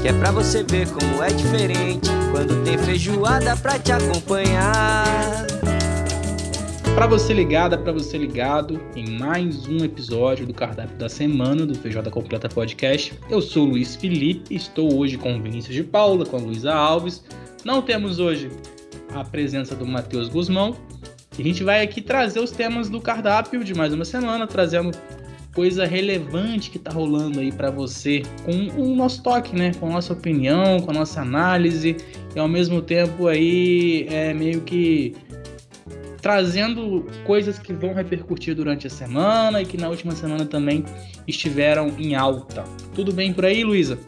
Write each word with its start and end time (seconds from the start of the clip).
Que 0.00 0.08
é 0.08 0.12
pra 0.12 0.30
você 0.30 0.62
ver 0.62 0.88
como 0.90 1.22
é 1.22 1.28
diferente. 1.28 2.08
Quando 2.30 2.62
tem 2.64 2.78
feijoada 2.78 3.56
pra 3.56 3.78
te 3.78 3.90
acompanhar. 3.90 5.46
Para 6.94 7.06
você 7.06 7.32
ligada, 7.32 7.76
para 7.76 7.92
você 7.92 8.16
ligado 8.16 8.80
em 8.94 9.18
mais 9.18 9.66
um 9.66 9.84
episódio 9.84 10.46
do 10.46 10.54
cardápio 10.54 10.96
da 10.96 11.08
semana 11.08 11.66
do 11.66 11.74
Feijoada 11.74 12.10
Completa 12.10 12.48
Podcast. 12.48 13.12
Eu 13.28 13.40
sou 13.40 13.66
o 13.66 13.70
Luiz 13.70 13.96
Felipe, 13.96 14.54
estou 14.54 14.96
hoje 14.96 15.16
com 15.16 15.36
o 15.36 15.42
Vinícius 15.42 15.74
de 15.74 15.82
Paula, 15.82 16.24
com 16.24 16.36
a 16.36 16.40
Luísa 16.40 16.72
Alves. 16.72 17.24
Não 17.64 17.82
temos 17.82 18.18
hoje 18.18 18.50
a 19.14 19.24
presença 19.24 19.74
do 19.74 19.86
Matheus 19.86 20.28
Guzmão. 20.28 20.76
E 21.36 21.42
a 21.42 21.44
gente 21.44 21.64
vai 21.64 21.82
aqui 21.82 22.00
trazer 22.00 22.40
os 22.40 22.50
temas 22.52 22.88
do 22.88 23.00
cardápio 23.00 23.64
de 23.64 23.74
mais 23.74 23.92
uma 23.92 24.04
semana, 24.04 24.46
trazendo 24.46 24.90
coisa 25.58 25.84
relevante 25.84 26.70
que 26.70 26.78
tá 26.78 26.92
rolando 26.92 27.40
aí 27.40 27.50
para 27.50 27.68
você, 27.68 28.22
com 28.44 28.80
o 28.80 28.94
nosso 28.94 29.20
toque, 29.24 29.56
né? 29.56 29.72
Com 29.74 29.88
a 29.88 29.90
nossa 29.94 30.12
opinião, 30.12 30.78
com 30.78 30.92
a 30.92 30.94
nossa 30.94 31.20
análise 31.20 31.96
e 32.32 32.38
ao 32.38 32.46
mesmo 32.46 32.80
tempo 32.80 33.26
aí 33.26 34.06
é 34.08 34.32
meio 34.32 34.60
que 34.60 35.16
trazendo 36.22 37.04
coisas 37.26 37.58
que 37.58 37.72
vão 37.72 37.92
repercutir 37.92 38.54
durante 38.54 38.86
a 38.86 38.90
semana 38.90 39.60
e 39.60 39.66
que 39.66 39.76
na 39.76 39.88
última 39.88 40.14
semana 40.14 40.46
também 40.46 40.84
estiveram 41.26 41.88
em 41.98 42.14
alta. 42.14 42.62
Tudo 42.94 43.12
bem 43.12 43.32
por 43.32 43.44
aí, 43.44 43.64
Luísa? 43.64 43.98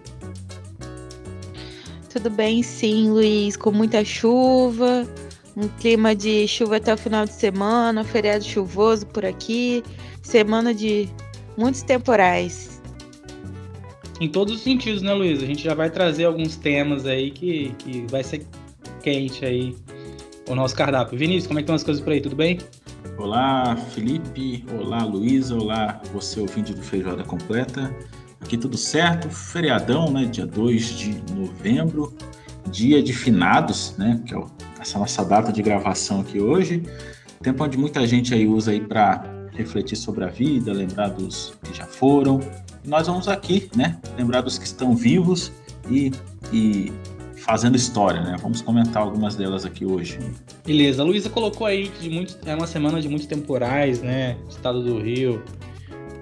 Tudo 2.13 2.31
bem, 2.31 2.63
sim, 2.63 3.11
Luiz, 3.11 3.57
com 3.57 3.73
muita 3.73 4.05
chuva, 4.05 5.05
um 5.57 5.67
clima 5.67 6.15
de 6.15 6.47
chuva 6.47 6.77
até 6.77 6.95
o 6.95 6.97
final 6.97 7.25
de 7.25 7.33
semana, 7.33 8.05
feriado 8.05 8.45
chuvoso 8.45 9.05
por 9.07 9.25
aqui, 9.25 9.83
semana 10.23 10.73
de 10.73 11.09
muitos 11.57 11.83
temporais. 11.83 12.81
Em 14.21 14.29
todos 14.29 14.57
os 14.57 14.61
sentidos, 14.61 15.01
né, 15.03 15.13
Luísa? 15.15 15.45
A 15.45 15.47
gente 15.47 15.63
já 15.63 15.75
vai 15.75 15.89
trazer 15.89 16.25
alguns 16.25 16.57
temas 16.57 17.07
aí 17.07 17.31
que, 17.31 17.75
que 17.79 18.05
vai 18.11 18.23
ser 18.23 18.47
quente 19.03 19.45
aí 19.45 19.75
o 20.49 20.55
nosso 20.55 20.75
cardápio. 20.75 21.19
Vinícius, 21.19 21.47
como 21.47 21.59
é 21.59 21.63
que 21.63 21.65
estão 21.65 21.75
as 21.75 21.83
coisas 21.83 22.03
por 22.03 22.13
aí? 22.13 22.21
Tudo 22.21 22.37
bem? 22.37 22.59
Olá, 23.17 23.77
Felipe. 23.77 24.65
Olá, 24.79 25.05
Luísa. 25.05 25.55
Olá, 25.55 26.01
você 26.13 26.41
ouvinte 26.41 26.75
do 26.75 26.83
Feijoada 26.83 27.23
Completa. 27.25 27.95
Aqui 28.41 28.57
tudo 28.57 28.77
certo. 28.77 29.31
Feriadão, 29.31 30.11
né? 30.11 30.27
Dia 30.27 30.47
2 30.47 30.87
de 30.99 31.23
novembro. 31.35 32.15
Dia 32.71 33.03
de 33.03 33.13
finados, 33.13 33.95
né? 33.97 34.21
Que 34.27 34.35
é 34.35 34.43
essa 34.81 34.99
nossa 34.99 35.25
data 35.25 35.53
de 35.53 35.63
gravação 35.63 36.21
aqui 36.21 36.41
hoje. 36.41 36.83
Tempo 37.43 37.65
onde 37.65 37.79
muita 37.79 38.07
gente 38.07 38.35
aí 38.35 38.47
usa 38.47 38.71
aí 38.71 38.81
para 38.81 39.30
refletir 39.61 39.97
sobre 39.97 40.25
a 40.25 40.29
vida, 40.29 40.73
lembrar 40.73 41.09
dos 41.09 41.55
que 41.63 41.77
já 41.77 41.87
foram. 41.87 42.41
E 42.85 42.89
nós 42.89 43.07
vamos 43.07 43.29
aqui, 43.29 43.71
né? 43.77 43.99
Lembrar 44.17 44.41
dos 44.41 44.59
que 44.59 44.65
estão 44.65 44.95
vivos 44.95 45.53
e, 45.91 46.13
e 46.53 46.93
fazendo 47.37 47.77
história, 47.77 48.21
né? 48.21 48.37
Vamos 48.41 48.61
comentar 48.63 49.03
algumas 49.03 49.37
delas 49.37 49.65
aqui 49.65 49.85
hoje. 49.85 50.19
Beleza, 50.65 51.03
a 51.03 51.05
Luísa 51.05 51.31
colocou 51.31 51.67
aí 51.67 51.89
que 51.89 52.09
de 52.09 52.11
muito, 52.11 52.39
é 52.45 52.55
uma 52.55 52.67
semana 52.67 53.01
de 53.01 53.09
muitos 53.09 53.27
temporais, 53.27 54.01
né? 54.03 54.37
Estado 54.49 54.83
do 54.83 55.01
Rio 55.01 55.43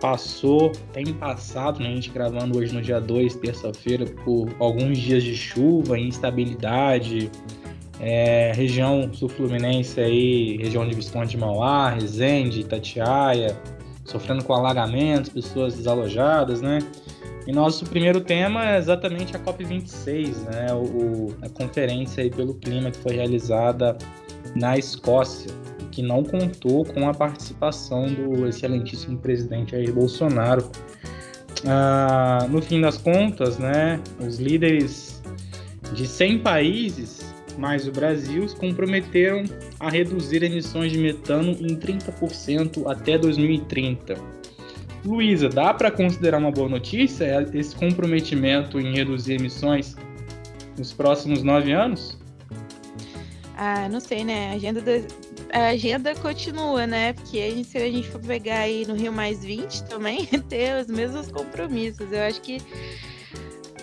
passou, 0.00 0.71
tem 0.93 1.06
passado, 1.12 1.81
né? 1.81 1.88
A 1.88 1.94
gente 1.94 2.10
gravando 2.10 2.59
hoje 2.59 2.72
no 2.72 2.81
dia 2.81 3.00
2, 3.00 3.37
terça-feira, 3.37 4.06
por 4.25 4.48
alguns 4.59 4.98
dias 4.98 5.22
de 5.22 5.37
chuva, 5.37 5.98
instabilidade, 5.98 7.31
é, 8.00 8.53
região 8.54 9.12
sul-fluminense 9.12 10.00
aí, 10.00 10.56
região 10.59 10.86
de 10.86 10.94
Visconde 10.94 11.31
de 11.31 11.36
Mauá, 11.36 11.91
Resende, 11.91 12.60
Itatiaia, 12.60 13.56
sofrendo 14.04 14.44
com 14.44 14.54
alagamentos, 14.54 15.31
pessoas 15.31 15.75
desalojadas, 15.75 16.60
né? 16.60 16.78
E 17.47 17.53
nosso 17.53 17.86
primeiro 17.86 18.20
tema 18.20 18.72
é 18.72 18.78
exatamente 18.78 19.34
a 19.34 19.41
COP26, 19.41 20.44
né? 20.53 20.66
O, 20.75 21.34
a 21.42 21.48
conferência 21.48 22.22
aí 22.22 22.31
pelo 22.31 22.54
clima 22.54 22.91
que 22.91 22.98
foi 22.98 23.14
realizada 23.14 23.97
na 24.54 24.76
Escócia, 24.76 25.50
que 25.91 26.03
não 26.03 26.22
contou 26.22 26.84
com 26.84 27.09
a 27.09 27.15
participação 27.15 28.06
do 28.06 28.47
excelentíssimo 28.47 29.19
presidente 29.19 29.72
Jair 29.72 29.92
Bolsonaro. 29.92 30.70
Ah, 31.66 32.47
no 32.48 32.62
fim 32.62 32.80
das 32.80 32.98
contas, 32.98 33.59
né, 33.59 34.00
os 34.20 34.38
líderes 34.38 35.22
de 35.92 36.06
100 36.06 36.38
países, 36.41 37.28
mais 37.59 37.87
o 37.89 37.93
Brasil, 37.93 38.49
se 38.49 38.55
comprometeram 38.57 39.45
a 39.81 39.91
reduzir 39.91 40.43
emissões 40.43 40.93
de 40.93 40.99
metano 40.99 41.51
em 41.51 41.77
30% 41.77 42.87
até 42.87 43.19
2030. 43.19 44.15
Luísa, 45.05 45.49
dá 45.49 45.75
para 45.75 45.91
considerar 45.91 46.39
uma 46.39 46.51
boa 46.51 46.69
notícia 46.69 47.49
esse 47.53 47.75
comprometimento 47.75 48.81
em 48.81 48.95
reduzir 48.95 49.35
emissões 49.35 49.97
nos 50.77 50.93
próximos 50.93 51.43
nove 51.43 51.73
anos? 51.73 52.19
Ah, 53.57 53.89
não 53.89 53.99
sei, 53.99 54.23
né? 54.23 54.53
A 54.53 54.55
agenda, 54.55 54.81
do... 54.81 55.07
a 55.53 55.69
agenda 55.71 56.15
continua, 56.15 56.87
né? 56.87 57.13
Porque 57.13 57.39
a 57.39 57.51
gente, 57.51 57.69
se 57.69 57.79
a 57.79 57.91
gente 57.91 58.09
for 58.09 58.21
pegar 58.21 58.61
aí 58.61 58.87
no 58.87 58.95
Rio 58.95 59.13
Mais 59.13 59.45
20 59.45 59.85
também, 59.85 60.27
ter 60.49 60.81
os 60.81 60.87
mesmos 60.87 61.31
compromissos. 61.31 62.13
Eu 62.13 62.23
acho 62.23 62.41
que 62.41 62.63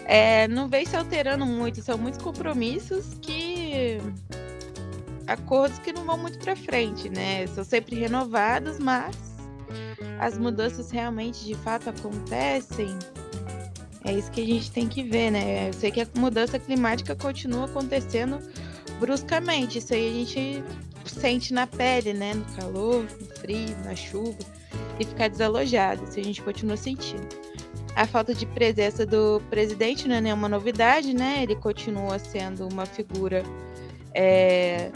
é, 0.05 0.47
não 0.47 0.67
vem 0.67 0.85
se 0.85 0.95
alterando 0.95 1.45
muito. 1.45 1.81
São 1.81 1.97
muitos 1.97 2.21
compromissos 2.21 3.17
que. 3.21 3.34
Acordos 5.27 5.79
que 5.79 5.91
não 5.91 6.05
vão 6.05 6.17
muito 6.17 6.37
para 6.39 6.55
frente, 6.55 7.09
né? 7.09 7.47
São 7.47 7.63
sempre 7.63 7.95
renovados, 7.95 8.79
mas 8.79 9.15
as 10.19 10.37
mudanças 10.37 10.91
realmente 10.91 11.45
de 11.45 11.55
fato 11.55 11.89
acontecem, 11.89 12.97
é 14.05 14.13
isso 14.13 14.31
que 14.31 14.41
a 14.41 14.45
gente 14.45 14.71
tem 14.71 14.87
que 14.87 15.03
ver, 15.03 15.31
né? 15.31 15.69
Eu 15.69 15.73
sei 15.73 15.91
que 15.91 15.99
a 15.99 16.07
mudança 16.15 16.59
climática 16.59 17.15
continua 17.15 17.65
acontecendo 17.65 18.39
bruscamente. 18.99 19.79
Isso 19.79 19.93
aí 19.95 20.09
a 20.09 20.13
gente 20.13 20.63
sente 21.07 21.51
na 21.51 21.65
pele, 21.65 22.13
né? 22.13 22.35
No 22.35 22.45
calor, 22.55 23.03
no 23.03 23.35
frio, 23.37 23.75
na 23.83 23.95
chuva 23.95 24.37
e 24.99 25.05
ficar 25.05 25.27
desalojado. 25.27 26.03
Isso 26.03 26.19
a 26.19 26.23
gente 26.23 26.41
continua 26.43 26.77
sentindo. 26.77 27.44
A 27.95 28.05
falta 28.05 28.33
de 28.33 28.45
presença 28.45 29.05
do 29.05 29.41
presidente 29.49 30.07
não 30.07 30.15
é 30.15 30.21
nenhuma 30.21 30.49
novidade, 30.49 31.13
né? 31.13 31.41
Ele 31.43 31.55
continua 31.55 32.19
sendo 32.19 32.67
uma 32.67 32.85
figura 32.85 33.41
é, 34.13 34.91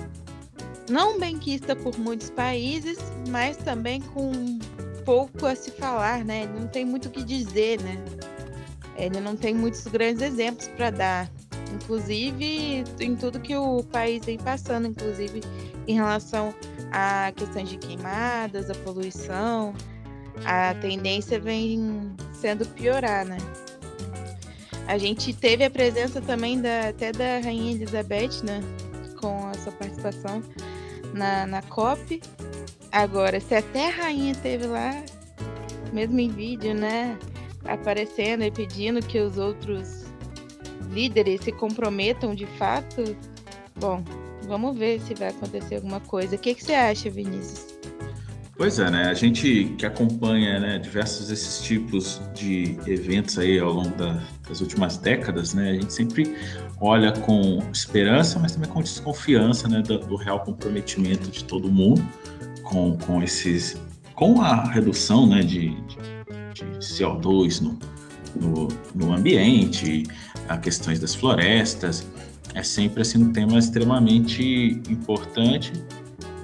não 0.89 1.19
benquista 1.19 1.75
por 1.75 1.97
muitos 1.97 2.29
países, 2.29 2.97
mas 3.29 3.55
também 3.57 4.01
com 4.01 4.59
pouco 5.05 5.45
a 5.45 5.55
se 5.55 5.71
falar, 5.71 6.25
né? 6.25 6.43
Ele 6.43 6.59
não 6.59 6.67
tem 6.67 6.83
muito 6.83 7.07
o 7.07 7.11
que 7.11 7.23
dizer, 7.23 7.81
né? 7.81 7.97
Ele 8.97 9.19
não 9.21 9.35
tem 9.35 9.53
muitos 9.53 9.87
grandes 9.87 10.21
exemplos 10.21 10.67
para 10.69 10.89
dar, 10.89 11.31
inclusive 11.73 12.83
em 12.99 13.15
tudo 13.15 13.39
que 13.39 13.55
o 13.55 13.81
país 13.83 14.25
vem 14.25 14.37
passando, 14.37 14.87
inclusive 14.87 15.41
em 15.87 15.95
relação 15.95 16.53
à 16.91 17.31
questão 17.33 17.63
de 17.63 17.77
queimadas, 17.77 18.69
a 18.69 18.75
poluição, 18.75 19.73
a 20.45 20.73
tendência 20.75 21.39
vem 21.39 22.11
sendo 22.39 22.65
piorar, 22.65 23.25
né? 23.25 23.37
A 24.87 24.97
gente 24.97 25.33
teve 25.33 25.63
a 25.63 25.69
presença 25.69 26.19
também 26.19 26.59
da, 26.59 26.89
até 26.89 27.11
da 27.11 27.39
Rainha 27.39 27.73
Elizabeth, 27.73 28.43
né? 28.43 28.61
Com 29.19 29.47
a 29.47 29.53
sua 29.53 29.71
participação 29.71 30.41
na, 31.13 31.45
na 31.45 31.61
COP. 31.61 32.21
Agora, 32.91 33.39
se 33.39 33.53
até 33.53 33.87
a 33.87 33.91
rainha 33.91 34.33
teve 34.33 34.65
lá, 34.65 35.03
mesmo 35.93 36.19
em 36.19 36.29
vídeo, 36.29 36.73
né? 36.73 37.17
Aparecendo 37.65 38.43
e 38.43 38.49
pedindo 38.49 38.99
que 38.99 39.19
os 39.19 39.37
outros 39.37 40.05
líderes 40.89 41.41
se 41.41 41.51
comprometam 41.51 42.33
de 42.33 42.47
fato, 42.57 43.15
bom, 43.75 44.03
vamos 44.47 44.75
ver 44.75 44.99
se 45.01 45.13
vai 45.13 45.29
acontecer 45.29 45.75
alguma 45.75 45.99
coisa. 45.99 46.35
O 46.35 46.39
que, 46.39 46.55
que 46.55 46.63
você 46.63 46.73
acha, 46.73 47.11
Vinícius? 47.11 47.68
Pois 48.59 48.77
é, 48.77 48.91
né? 48.91 49.05
A 49.05 49.13
gente 49.13 49.73
que 49.77 49.85
acompanha 49.85 50.59
né, 50.59 50.77
diversos 50.79 51.29
desses 51.29 51.61
tipos 51.61 52.21
de 52.35 52.77
eventos 52.85 53.39
aí 53.39 53.57
ao 53.57 53.71
longo 53.71 53.95
da, 53.95 54.21
das 54.49 54.59
últimas 54.59 54.97
décadas, 54.97 55.53
né? 55.53 55.69
A 55.69 55.73
gente 55.75 55.93
sempre 55.93 56.35
olha 56.81 57.13
com 57.13 57.59
esperança, 57.71 58.37
mas 58.37 58.51
também 58.51 58.69
com 58.69 58.81
desconfiança, 58.81 59.69
né, 59.69 59.81
do, 59.81 59.99
do 59.99 60.17
real 60.17 60.41
comprometimento 60.41 61.31
de 61.31 61.45
todo 61.45 61.71
mundo 61.71 62.05
com, 62.61 62.97
com 62.97 63.23
esses, 63.23 63.77
com 64.13 64.41
a 64.41 64.69
redução, 64.69 65.25
né, 65.25 65.39
de, 65.39 65.69
de, 65.69 65.95
de 66.53 66.79
CO2 66.79 67.61
no, 67.61 67.79
no, 68.35 68.67
no 68.93 69.13
ambiente, 69.15 70.03
a 70.49 70.57
questões 70.57 70.99
das 70.99 71.15
florestas. 71.15 72.05
É 72.53 72.61
sempre 72.61 73.03
assim 73.03 73.23
um 73.23 73.31
tema 73.31 73.57
extremamente 73.57 74.81
importante, 74.89 75.71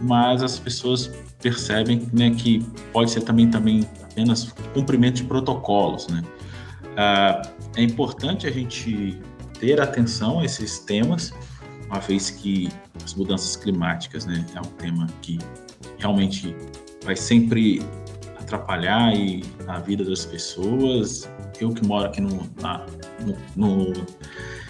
mas 0.01 0.41
as 0.41 0.57
pessoas 0.57 1.11
percebem 1.45 2.09
né, 2.11 2.31
que 2.31 2.65
pode 2.91 3.11
ser 3.11 3.21
também, 3.21 3.47
também 3.47 3.87
apenas 4.01 4.51
cumprimento 4.73 5.17
de 5.17 5.25
protocolos. 5.25 6.07
Né? 6.07 6.23
Ah, 6.97 7.43
é 7.75 7.83
importante 7.83 8.47
a 8.47 8.51
gente 8.51 9.21
ter 9.59 9.79
atenção 9.79 10.39
a 10.39 10.45
esses 10.45 10.79
temas, 10.79 11.31
uma 11.85 11.99
vez 11.99 12.31
que 12.31 12.67
as 13.03 13.13
mudanças 13.13 13.55
climáticas 13.55 14.25
né, 14.25 14.43
é 14.55 14.59
um 14.59 14.71
tema 14.71 15.05
que 15.21 15.37
realmente 15.99 16.55
vai 17.03 17.15
sempre 17.15 17.79
atrapalhar 18.39 19.13
a 19.67 19.79
vida 19.81 20.03
das 20.03 20.25
pessoas. 20.25 21.29
Eu 21.61 21.71
que 21.71 21.85
moro 21.85 22.07
aqui 22.07 22.21
no, 22.21 22.49
na, 22.59 22.87
no, 23.55 23.85
no 23.85 23.93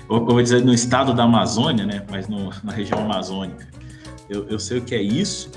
eu 0.10 0.26
vou 0.26 0.42
dizer 0.42 0.62
no 0.66 0.74
estado 0.74 1.14
da 1.14 1.24
Amazônia, 1.24 1.86
né, 1.86 2.06
mas 2.12 2.28
no, 2.28 2.50
na 2.66 2.74
região 2.74 3.00
amazônica, 3.00 3.66
eu, 4.30 4.46
eu 4.50 4.60
sei 4.60 4.80
o 4.80 4.82
que 4.82 4.94
é 4.94 5.02
isso. 5.02 5.50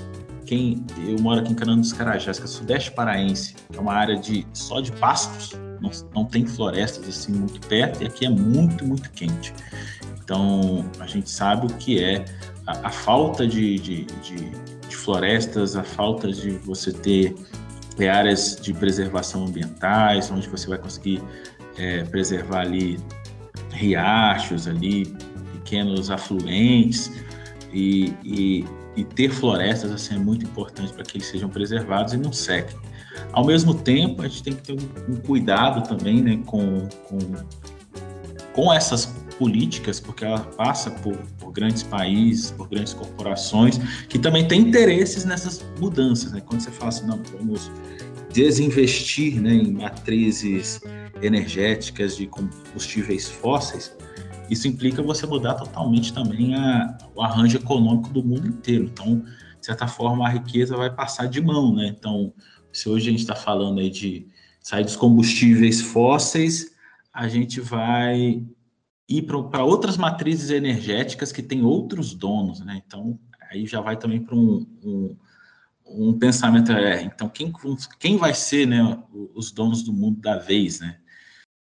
Quem 0.49 0.83
eu 1.07 1.21
moro 1.21 1.41
aqui 1.41 1.51
em 1.51 1.55
Canão 1.55 1.79
dos 1.79 1.93
Carajás, 1.93 2.39
que 2.39 2.45
é 2.45 2.47
sudeste 2.47 2.89
paraense, 2.89 3.53
que 3.71 3.77
é 3.77 3.79
uma 3.79 3.93
área 3.93 4.15
de 4.15 4.47
só 4.51 4.81
de 4.81 4.91
pastos, 4.93 5.51
não, 5.79 5.91
não 6.11 6.25
tem 6.25 6.43
florestas 6.43 7.07
assim 7.07 7.33
muito 7.33 7.59
perto 7.67 8.01
e 8.01 8.07
aqui 8.07 8.25
é 8.25 8.31
muito 8.31 8.83
muito 8.83 9.11
quente. 9.11 9.53
Então 10.23 10.83
a 10.99 11.05
gente 11.05 11.29
sabe 11.29 11.67
o 11.67 11.69
que 11.77 12.03
é 12.03 12.25
a, 12.65 12.87
a 12.87 12.89
falta 12.89 13.45
de, 13.45 13.77
de, 13.77 14.05
de, 14.05 14.49
de 14.87 14.95
florestas, 14.95 15.75
a 15.75 15.83
falta 15.83 16.31
de 16.31 16.49
você 16.49 16.91
ter 16.93 17.35
é, 17.99 18.09
áreas 18.09 18.59
de 18.59 18.73
preservação 18.73 19.45
ambientais, 19.45 20.31
onde 20.31 20.49
você 20.49 20.67
vai 20.67 20.79
conseguir 20.79 21.21
é, 21.77 22.03
preservar 22.05 22.61
ali 22.61 22.99
riachos 23.71 24.67
ali, 24.67 25.15
pequenos 25.53 26.09
afluentes 26.09 27.11
e, 27.71 28.15
e, 28.23 28.65
e, 28.95 29.03
ter 29.03 29.29
florestas 29.29 29.91
assim 29.91 30.15
é 30.15 30.17
muito 30.17 30.45
importante 30.45 30.93
para 30.93 31.03
que 31.03 31.17
eles 31.17 31.27
sejam 31.27 31.49
preservados 31.49 32.13
e 32.13 32.17
não 32.17 32.33
sequem. 32.33 32.77
Ao 33.31 33.45
mesmo 33.45 33.73
tempo, 33.73 34.21
a 34.21 34.27
gente 34.27 34.43
tem 34.43 34.53
que 34.53 34.61
ter 34.61 34.73
um, 34.73 35.15
cuidado 35.17 35.87
também 35.87 36.21
né, 36.21 36.39
com, 36.45 36.87
com, 37.07 37.19
com 38.53 38.73
essas 38.73 39.05
políticas, 39.37 39.99
porque 39.99 40.25
ela 40.25 40.39
passa 40.39 40.91
por, 40.91 41.15
por, 41.37 41.51
grandes 41.51 41.83
países, 41.83 42.51
por 42.51 42.67
grandes 42.67 42.93
corporações, 42.93 43.77
que 44.09 44.19
também 44.19 44.47
têm 44.47 44.61
interesses 44.61 45.23
nessas 45.23 45.63
mudanças. 45.79 46.31
Né? 46.31 46.41
Quando 46.41 46.61
você 46.61 46.71
fala 46.71 46.89
assim, 46.89 47.07
não, 47.07 47.19
vamos 47.37 47.71
desinvestir 48.33 49.41
né, 49.41 49.53
em 49.53 49.71
matrizes 49.71 50.81
energéticas 51.21 52.17
de 52.17 52.27
combustíveis 52.27 53.27
fósseis, 53.27 53.95
isso 54.49 54.67
implica 54.67 55.01
você 55.03 55.25
mudar 55.25 55.55
totalmente 55.55 56.13
também 56.13 56.55
a, 56.55 56.97
o 57.15 57.21
arranjo 57.21 57.57
econômico 57.57 58.09
do 58.09 58.23
mundo 58.23 58.47
inteiro. 58.47 58.85
Então, 58.85 59.23
de 59.59 59.65
certa 59.65 59.87
forma, 59.87 60.25
a 60.25 60.29
riqueza 60.29 60.75
vai 60.75 60.89
passar 60.89 61.27
de 61.27 61.41
mão, 61.41 61.75
né? 61.75 61.87
Então, 61.87 62.33
se 62.71 62.89
hoje 62.89 63.07
a 63.07 63.11
gente 63.11 63.21
está 63.21 63.35
falando 63.35 63.79
aí 63.79 63.89
de 63.89 64.27
sair 64.61 64.83
dos 64.83 64.95
combustíveis 64.95 65.81
fósseis, 65.81 66.71
a 67.13 67.27
gente 67.27 67.59
vai 67.59 68.43
ir 69.07 69.21
para 69.23 69.63
outras 69.63 69.97
matrizes 69.97 70.51
energéticas 70.51 71.31
que 71.31 71.41
têm 71.41 71.63
outros 71.63 72.13
donos, 72.13 72.59
né? 72.61 72.81
Então, 72.85 73.19
aí 73.51 73.65
já 73.65 73.81
vai 73.81 73.97
também 73.97 74.21
para 74.21 74.35
um, 74.35 74.65
um, 74.83 75.17
um, 75.85 76.19
pensamento, 76.19 76.71
é, 76.71 77.03
então, 77.03 77.27
quem, 77.27 77.51
quem 77.99 78.17
vai 78.17 78.33
ser 78.33 78.67
né, 78.67 78.97
os 79.33 79.51
donos 79.51 79.83
do 79.83 79.91
mundo 79.91 80.21
da 80.21 80.37
vez, 80.37 80.79
né? 80.79 80.97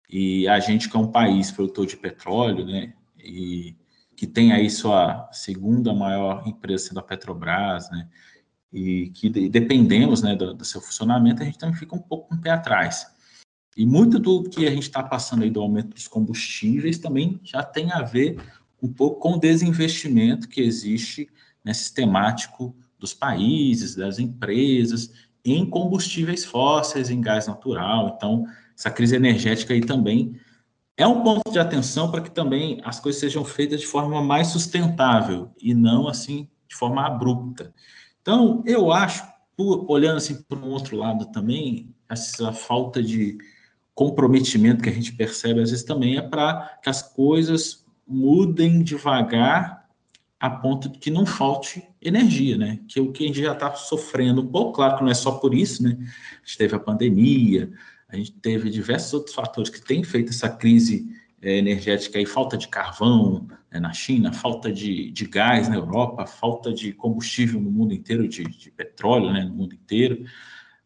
E 0.08 0.46
a 0.48 0.58
gente 0.60 0.88
que 0.88 0.96
é 0.96 1.00
um 1.00 1.10
país 1.10 1.50
produtor 1.50 1.86
de 1.86 1.96
petróleo, 1.96 2.64
né? 2.64 2.94
E 3.18 3.76
que 4.16 4.26
tem 4.26 4.52
aí 4.52 4.70
sua 4.70 5.28
segunda 5.32 5.92
maior 5.92 6.46
empresa 6.46 6.88
sendo 6.88 7.00
a 7.00 7.02
Petrobras, 7.02 7.90
né? 7.90 8.08
E 8.72 9.10
que 9.10 9.28
dependemos 9.48 10.22
né, 10.22 10.34
do, 10.34 10.54
do 10.54 10.64
seu 10.64 10.80
funcionamento, 10.80 11.42
a 11.42 11.44
gente 11.44 11.58
também 11.58 11.76
fica 11.76 11.94
um 11.94 12.00
pouco 12.00 12.28
com 12.28 12.34
um 12.34 12.38
o 12.38 12.40
pé 12.40 12.50
atrás. 12.50 13.06
E 13.76 13.84
muito 13.84 14.18
do 14.18 14.44
que 14.44 14.66
a 14.66 14.70
gente 14.70 14.84
está 14.84 15.02
passando 15.02 15.42
aí 15.42 15.50
do 15.50 15.60
aumento 15.60 15.94
dos 15.94 16.08
combustíveis 16.08 16.98
também 16.98 17.38
já 17.44 17.62
tem 17.62 17.92
a 17.92 18.02
ver 18.02 18.38
um 18.82 18.90
pouco 18.90 19.20
com 19.20 19.32
o 19.34 19.40
desinvestimento 19.40 20.48
que 20.48 20.62
existe 20.62 21.28
né, 21.64 21.74
sistemático 21.74 22.74
dos 22.98 23.12
países, 23.12 23.94
das 23.94 24.18
empresas, 24.18 25.12
em 25.44 25.68
combustíveis 25.68 26.44
fósseis, 26.44 27.10
em 27.10 27.20
gás 27.20 27.46
natural. 27.46 28.14
Então, 28.16 28.46
essa 28.76 28.90
crise 28.90 29.16
energética 29.16 29.72
aí 29.72 29.80
também 29.80 30.38
é 30.96 31.06
um 31.06 31.22
ponto 31.22 31.50
de 31.50 31.58
atenção 31.58 32.10
para 32.10 32.20
que 32.20 32.30
também 32.30 32.80
as 32.84 32.98
coisas 32.98 33.20
sejam 33.20 33.44
feitas 33.44 33.80
de 33.80 33.86
forma 33.86 34.22
mais 34.22 34.48
sustentável 34.48 35.50
e 35.60 35.74
não 35.74 36.08
assim 36.08 36.48
de 36.68 36.74
forma 36.74 37.06
abrupta. 37.06 37.72
Então, 38.22 38.62
eu 38.66 38.90
acho, 38.90 39.22
olhando 39.56 40.16
assim 40.16 40.42
para 40.48 40.58
um 40.58 40.70
outro 40.70 40.96
lado 40.96 41.26
também, 41.26 41.94
essa 42.08 42.52
falta 42.52 43.02
de 43.02 43.38
comprometimento 43.94 44.82
que 44.82 44.88
a 44.88 44.92
gente 44.92 45.12
percebe 45.12 45.60
às 45.60 45.70
vezes 45.70 45.84
também 45.84 46.16
é 46.16 46.22
para 46.22 46.78
que 46.82 46.88
as 46.88 47.02
coisas 47.02 47.84
mudem 48.06 48.82
devagar 48.82 49.86
a 50.38 50.50
ponto 50.50 50.88
de 50.88 50.98
que 50.98 51.10
não 51.10 51.24
falte 51.24 51.82
energia, 52.00 52.58
né? 52.58 52.78
Que 52.88 52.98
é 52.98 53.02
o 53.02 53.10
que 53.10 53.24
a 53.24 53.26
gente 53.26 53.40
já 53.42 53.52
está 53.52 53.74
sofrendo 53.74 54.42
um 54.42 54.46
pouco, 54.46 54.72
claro 54.72 54.96
que 54.96 55.02
não 55.02 55.10
é 55.10 55.14
só 55.14 55.32
por 55.32 55.54
isso, 55.54 55.82
né? 55.82 55.96
A 55.98 56.46
gente 56.46 56.58
teve 56.58 56.76
a 56.76 56.80
pandemia, 56.80 57.72
a 58.08 58.16
gente 58.16 58.32
teve 58.32 58.70
diversos 58.70 59.12
outros 59.12 59.34
fatores 59.34 59.70
que 59.70 59.80
têm 59.80 60.04
feito 60.04 60.30
essa 60.30 60.48
crise 60.48 61.06
é, 61.42 61.58
energética 61.58 62.18
aí, 62.18 62.26
falta 62.26 62.56
de 62.56 62.68
carvão 62.68 63.46
né, 63.70 63.80
na 63.80 63.92
China, 63.92 64.32
falta 64.32 64.72
de, 64.72 65.10
de 65.10 65.26
gás 65.26 65.68
na 65.68 65.76
Europa, 65.76 66.26
falta 66.26 66.72
de 66.72 66.92
combustível 66.92 67.60
no 67.60 67.70
mundo 67.70 67.92
inteiro, 67.92 68.26
de, 68.28 68.44
de 68.44 68.70
petróleo 68.70 69.32
né, 69.32 69.44
no 69.44 69.54
mundo 69.54 69.74
inteiro. 69.74 70.24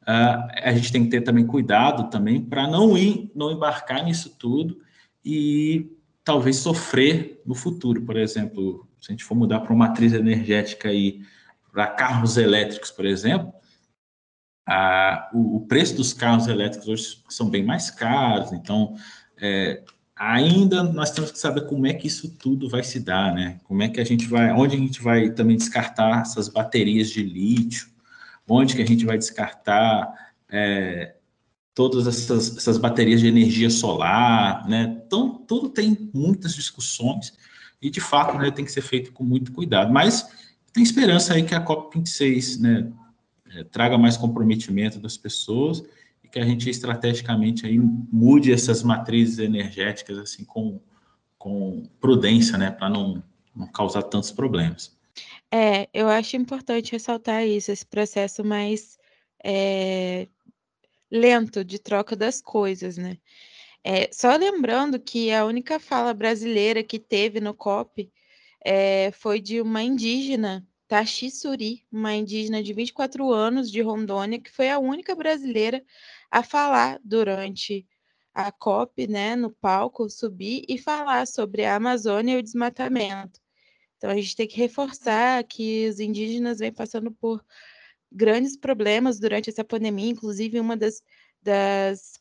Uh, 0.03 0.49
a 0.63 0.73
gente 0.73 0.91
tem 0.91 1.05
que 1.05 1.11
ter 1.11 1.21
também 1.21 1.47
cuidado 1.47 2.11
também 2.11 2.41
para 2.41 2.67
não 2.67 2.97
ir, 2.97 3.31
não 3.35 3.53
embarcar 3.53 4.03
nisso 4.05 4.35
tudo 4.39 4.81
e 5.25 5.91
talvez 6.25 6.57
sofrer 6.57 7.43
no 7.47 7.55
futuro. 7.55 8.03
Por 8.03 8.17
exemplo, 8.17 8.89
se 8.99 9.11
a 9.11 9.13
gente 9.13 9.25
for 9.25 9.35
mudar 9.35 9.61
para 9.61 9.73
uma 9.73 9.89
matriz 9.89 10.13
energética 10.13 10.89
aí 10.89 11.21
para 11.71 11.87
carros 11.87 12.37
elétricos, 12.37 12.91
por 12.91 13.05
exemplo, 13.05 13.53
o, 15.33 15.57
o, 15.57 15.61
preço 15.67 15.97
dos 15.97 16.13
carros 16.13 16.47
elétricos 16.47 16.89
hoje 16.89 17.23
são 17.29 17.49
bem 17.51 17.65
mais 17.65 17.91
caros, 17.91 18.53
então 18.53 18.95
é, 19.41 19.83
ainda 20.15 20.83
nós 20.83 21.11
temos 21.11 21.33
que 21.33 21.39
saber 21.39 21.67
como 21.67 21.87
é 21.87 21.95
que 21.95 22.07
isso 22.07 22.31
tudo 22.37 22.69
vai 22.69 22.83
se 22.83 23.01
dar, 23.01 23.35
né? 23.35 23.59
Como 23.65 23.83
é 23.83 23.89
que 23.89 24.01
a 24.01 24.05
gente 24.05 24.27
vai, 24.27 24.53
onde 24.53 24.77
a 24.77 24.79
gente 24.79 25.03
vai 25.03 25.31
também 25.31 25.57
descartar 25.57 26.21
essas 26.21 26.49
baterias 26.49 27.11
de 27.11 27.23
lítio, 27.23 27.89
onde 28.47 28.77
que 28.77 28.83
a 28.83 28.87
gente 28.87 29.05
vai 29.05 29.17
descartar 29.17 30.13
é, 30.49 31.15
todas 31.75 32.07
essas, 32.07 32.57
essas, 32.57 32.77
baterias 32.77 33.21
de 33.21 33.29
energia 33.29 33.71
solar, 33.71 34.69
né? 34.69 35.01
Então, 35.07 35.39
tudo 35.49 35.69
tem 35.69 36.11
muitas 36.13 36.55
discussões 36.55 37.33
e, 37.81 37.89
de 37.89 38.01
fato, 38.01 38.37
né, 38.37 38.51
tem 38.51 38.65
que 38.65 38.73
ser 38.73 38.83
feito 38.83 39.13
com 39.13 39.25
muito 39.25 39.53
cuidado. 39.53 39.93
Mas 39.93 40.29
tem 40.73 40.83
esperança 40.83 41.35
aí 41.35 41.43
que 41.43 41.55
a 41.55 41.65
COP26 41.65 42.61
né, 42.61 42.93
é, 43.55 43.65
traga 43.65 43.99
mais 43.99 44.17
comprometimento 44.17 44.99
das 44.99 45.17
pessoas 45.17 45.83
e 46.23 46.29
que 46.29 46.39
a 46.39 46.45
gente 46.45 46.69
estrategicamente 46.71 47.67
aí 47.67 47.79
mude 47.79 48.53
essas 48.53 48.83
matrizes 48.83 49.39
energéticas 49.39 50.19
assim 50.19 50.45
com, 50.45 50.81
com 51.39 51.83
prudência, 52.01 52.57
né, 52.57 52.71
para 52.71 52.89
não, 52.89 53.23
não 53.55 53.67
causar 53.67 54.03
tantos 54.03 54.31
problemas. 54.31 54.99
É, 55.53 55.89
eu 55.93 56.09
acho 56.09 56.37
importante 56.37 56.93
ressaltar 56.93 57.45
isso, 57.47 57.73
esse 57.73 57.85
processo 57.85 58.45
mais 58.45 58.99
é, 59.45 60.29
lento 61.11 61.65
de 61.65 61.79
troca 61.79 62.15
das 62.15 62.41
coisas, 62.41 62.97
né? 62.97 63.19
É, 63.83 64.11
só 64.13 64.37
lembrando 64.37 65.01
que 65.01 65.33
a 65.33 65.45
única 65.45 65.81
fala 65.81 66.13
brasileira 66.13 66.83
que 66.83 66.99
teve 66.99 67.41
no 67.41 67.55
COP 67.55 68.13
é, 68.65 69.11
foi 69.13 69.41
de 69.41 69.61
uma 69.61 69.83
indígena, 69.83 70.67
Tachi 70.91 71.31
Suri, 71.31 71.87
uma 71.93 72.13
indígena 72.15 72.61
de 72.61 72.73
24 72.73 73.31
anos 73.31 73.71
de 73.71 73.81
Rondônia, 73.81 74.41
que 74.41 74.51
foi 74.51 74.69
a 74.69 74.81
única 74.81 75.15
brasileira 75.15 75.85
a 76.29 76.43
falar 76.43 76.99
durante 77.05 77.87
a 78.35 78.51
COP, 78.51 79.07
né, 79.07 79.37
no 79.37 79.53
palco, 79.53 80.11
subir 80.11 80.65
e 80.69 80.77
falar 80.77 81.29
sobre 81.29 81.65
a 81.65 81.77
Amazônia 81.77 82.35
e 82.35 82.39
o 82.39 82.43
desmatamento. 82.43 83.41
Então, 83.97 84.11
a 84.11 84.17
gente 84.17 84.35
tem 84.35 84.49
que 84.49 84.57
reforçar 84.57 85.45
que 85.45 85.89
os 85.89 86.01
indígenas 86.01 86.59
vêm 86.59 86.73
passando 86.73 87.13
por 87.13 87.41
grandes 88.11 88.57
problemas 88.57 89.21
durante 89.21 89.49
essa 89.49 89.63
pandemia, 89.63 90.11
inclusive 90.11 90.59
uma 90.59 90.77
das, 90.77 91.05
das 91.41 92.21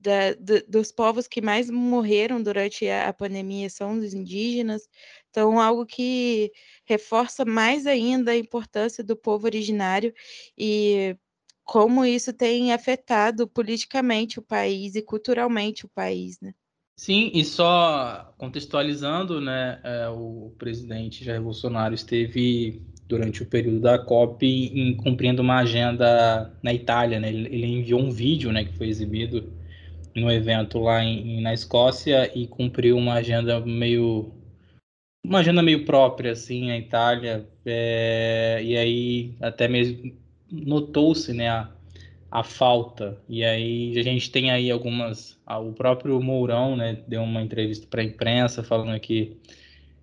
da, 0.00 0.34
da, 0.34 0.62
dos 0.68 0.92
povos 0.92 1.26
que 1.26 1.40
mais 1.40 1.70
morreram 1.70 2.42
durante 2.42 2.88
a, 2.88 3.08
a, 3.08 3.12
pandemia 3.12 3.68
são 3.70 3.98
os 3.98 4.14
indígenas. 4.14 4.88
Então, 5.30 5.60
algo 5.60 5.84
que 5.84 6.52
reforça 6.84 7.44
mais 7.44 7.86
ainda 7.86 8.32
a 8.32 8.36
importância 8.36 9.02
do 9.04 9.16
povo 9.16 9.46
originário 9.46 10.12
e 10.56 11.16
como 11.64 12.04
isso 12.04 12.32
tem 12.32 12.72
afetado 12.72 13.48
politicamente 13.48 14.38
o 14.38 14.42
país 14.42 14.94
e 14.94 15.02
culturalmente 15.02 15.84
o 15.84 15.88
país, 15.88 16.38
né? 16.40 16.54
Sim, 16.98 17.30
e 17.34 17.44
só 17.44 18.32
contextualizando, 18.38 19.38
né, 19.38 19.78
é, 19.84 20.08
o 20.08 20.54
presidente 20.56 21.22
Jair 21.22 21.42
Bolsonaro 21.42 21.94
esteve 21.94 22.80
durante 23.06 23.42
o 23.42 23.46
período 23.46 23.80
da 23.80 23.98
COP 23.98 24.46
em, 24.46 24.96
cumprindo 24.96 25.42
uma 25.42 25.58
agenda 25.58 26.52
na 26.62 26.72
Itália, 26.72 27.20
né? 27.20 27.28
Ele, 27.28 27.66
enviou 27.66 28.00
um 28.00 28.10
vídeo, 28.10 28.50
né, 28.50 28.64
que 28.64 28.72
foi 28.72 28.88
exibido 28.88 29.52
no 30.16 30.30
evento 30.32 30.78
lá 30.78 31.04
em, 31.04 31.40
na 31.42 31.52
Escócia 31.52 32.30
e 32.36 32.46
cumpriu 32.46 32.96
uma 32.96 33.14
agenda 33.14 33.60
meio 33.60 34.32
uma 35.24 35.40
agenda 35.40 35.62
meio 35.62 35.84
própria 35.84 36.32
assim 36.32 36.68
na 36.68 36.78
Itália 36.78 37.46
é, 37.64 38.60
e 38.62 38.76
aí 38.76 39.34
até 39.40 39.68
mesmo 39.68 40.16
notou-se 40.50 41.32
né 41.32 41.48
a, 41.48 41.70
a, 42.30 42.42
falta. 42.42 43.20
E 43.28 43.44
aí 43.44 43.98
a 43.98 44.02
gente 44.02 44.30
tem 44.30 44.50
aí 44.50 44.70
algumas 44.70 45.38
o 45.46 45.72
próprio 45.72 46.20
Mourão 46.20 46.76
né 46.76 46.98
deu 47.06 47.22
uma 47.22 47.42
entrevista 47.42 47.86
para 47.86 48.00
a 48.00 48.04
imprensa 48.04 48.62
falando 48.62 48.98
que 49.00 49.36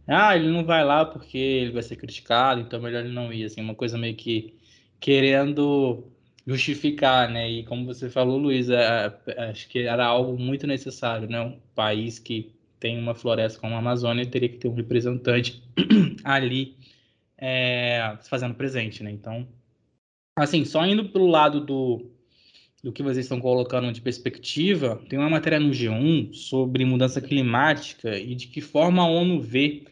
ah 0.07 0.35
ele 0.35 0.49
não 0.49 0.63
vai 0.63 0.83
lá 0.83 1.05
porque 1.05 1.37
ele 1.37 1.71
vai 1.71 1.81
ser 1.81 1.95
criticado 1.95 2.61
então 2.61 2.79
melhor 2.79 3.03
ele 3.03 3.13
não 3.13 3.33
ir 3.33 3.45
assim 3.45 3.61
uma 3.61 3.75
coisa 3.75 3.97
meio 3.97 4.15
que 4.15 4.53
querendo 4.99 6.12
justificar, 6.45 7.29
né? 7.29 7.49
E 7.49 7.63
como 7.63 7.85
você 7.85 8.09
falou, 8.09 8.37
Luiz, 8.37 8.69
é, 8.69 9.13
é, 9.27 9.49
acho 9.49 9.67
que 9.69 9.79
era 9.79 10.05
algo 10.05 10.37
muito 10.37 10.67
necessário, 10.67 11.27
né? 11.27 11.41
Um 11.41 11.57
país 11.73 12.19
que 12.19 12.53
tem 12.79 12.99
uma 12.99 13.15
floresta 13.15 13.59
como 13.59 13.75
a 13.75 13.79
Amazônia 13.79 14.25
teria 14.25 14.49
que 14.49 14.57
ter 14.57 14.67
um 14.67 14.73
representante 14.73 15.63
ali 16.23 16.75
é, 17.37 18.17
fazendo 18.23 18.55
presente, 18.55 19.03
né? 19.03 19.11
Então, 19.11 19.47
assim, 20.35 20.65
só 20.65 20.85
indo 20.85 21.09
para 21.09 21.21
o 21.21 21.27
lado 21.27 21.61
do, 21.61 22.11
do 22.83 22.91
que 22.91 23.01
vocês 23.01 23.25
estão 23.25 23.39
colocando 23.39 23.91
de 23.93 24.01
perspectiva, 24.01 25.01
tem 25.07 25.17
uma 25.17 25.29
matéria 25.29 25.59
no 25.59 25.71
G1 25.71 26.33
sobre 26.33 26.83
mudança 26.83 27.21
climática 27.21 28.17
e 28.17 28.35
de 28.35 28.47
que 28.47 28.59
forma 28.59 29.01
a 29.01 29.07
ONU 29.07 29.39
vê 29.39 29.83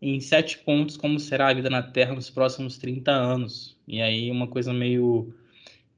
em 0.00 0.18
sete 0.18 0.58
pontos 0.58 0.96
como 0.96 1.20
será 1.20 1.48
a 1.48 1.54
vida 1.54 1.70
na 1.70 1.80
Terra 1.80 2.12
nos 2.12 2.28
próximos 2.28 2.76
30 2.76 3.12
anos. 3.12 3.76
E 3.86 4.02
aí 4.02 4.32
uma 4.32 4.48
coisa 4.48 4.72
meio 4.72 5.32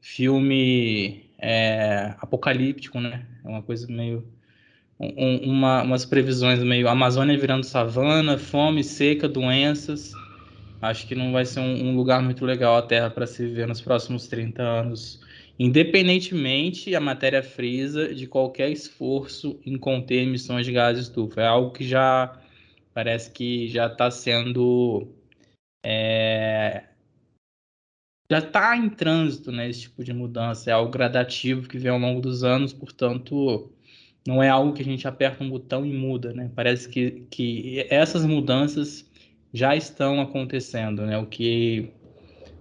filme 0.05 1.25
é, 1.39 2.15
apocalíptico, 2.19 3.01
né? 3.01 3.27
É 3.43 3.49
uma 3.49 3.63
coisa 3.63 3.87
meio. 3.91 4.23
Um, 5.01 5.51
uma, 5.51 5.83
umas 5.83 6.05
previsões 6.05 6.63
meio 6.63 6.89
Amazônia 6.89 7.37
virando 7.37 7.65
savana, 7.65 8.39
fome, 8.39 8.85
seca, 8.85 9.27
doenças. 9.27 10.13
Acho 10.81 11.09
que 11.09 11.15
não 11.15 11.33
vai 11.33 11.47
ser 11.47 11.61
um, 11.61 11.89
um 11.89 11.97
lugar 11.97 12.23
muito 12.23 12.45
legal 12.45 12.77
a 12.77 12.83
Terra 12.83 13.11
para 13.11 13.27
se 13.27 13.47
viver 13.47 13.67
nos 13.67 13.81
próximos 13.81 14.29
30 14.29 14.63
anos. 14.63 15.21
Independentemente, 15.59 16.95
a 16.95 17.01
matéria 17.01 17.43
frisa 17.43 18.15
de 18.15 18.27
qualquer 18.27 18.71
esforço 18.71 19.59
em 19.65 19.79
conter 19.79 20.23
emissões 20.23 20.67
de 20.67 20.73
gases 20.73 21.05
de 21.05 21.09
estufa. 21.09 21.41
É 21.41 21.47
algo 21.47 21.71
que 21.73 21.85
já 21.85 22.39
parece 22.93 23.31
que 23.31 23.69
já 23.69 23.87
está 23.87 24.11
sendo 24.11 25.09
é, 25.83 26.85
já 28.31 28.39
está 28.39 28.77
em 28.77 28.89
trânsito, 28.89 29.53
né, 29.53 29.69
esse 29.69 29.83
tipo 29.83 30.03
de 30.03 30.13
mudança. 30.13 30.71
É 30.71 30.73
algo 30.73 30.91
gradativo 30.91 31.69
que 31.69 31.79
vem 31.79 31.91
ao 31.91 31.99
longo 31.99 32.21
dos 32.21 32.43
anos, 32.43 32.73
portanto, 32.73 33.71
não 34.27 34.43
é 34.43 34.49
algo 34.49 34.73
que 34.73 34.83
a 34.83 34.85
gente 34.85 35.07
aperta 35.07 35.45
um 35.45 35.51
botão 35.51 35.85
e 35.85 35.93
muda, 35.93 36.33
né? 36.33 36.51
Parece 36.55 36.89
que, 36.89 37.27
que 37.31 37.87
essas 37.91 38.25
mudanças 38.25 39.09
já 39.53 39.77
estão 39.77 40.21
acontecendo, 40.21 41.05
né? 41.05 41.19
O 41.19 41.27
que 41.27 41.91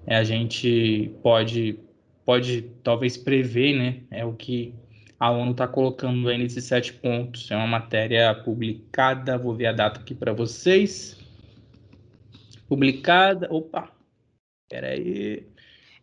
a 0.05 0.23
gente 0.23 1.11
pode, 1.23 1.79
pode 2.25 2.63
talvez 2.83 3.15
prever, 3.15 3.77
né? 3.77 4.01
É 4.11 4.25
o 4.25 4.33
que 4.33 4.75
a 5.17 5.31
ONU 5.31 5.51
está 5.51 5.65
colocando 5.67 6.27
aí 6.27 6.37
nesses 6.37 6.65
sete 6.65 6.91
pontos. 6.93 7.49
É 7.49 7.55
uma 7.55 7.67
matéria 7.67 8.35
publicada, 8.35 9.37
vou 9.37 9.55
ver 9.55 9.67
a 9.67 9.71
data 9.71 10.01
aqui 10.01 10.13
para 10.13 10.33
vocês. 10.33 11.17
Publicada, 12.67 13.47
opa, 13.49 13.89
peraí, 14.69 15.47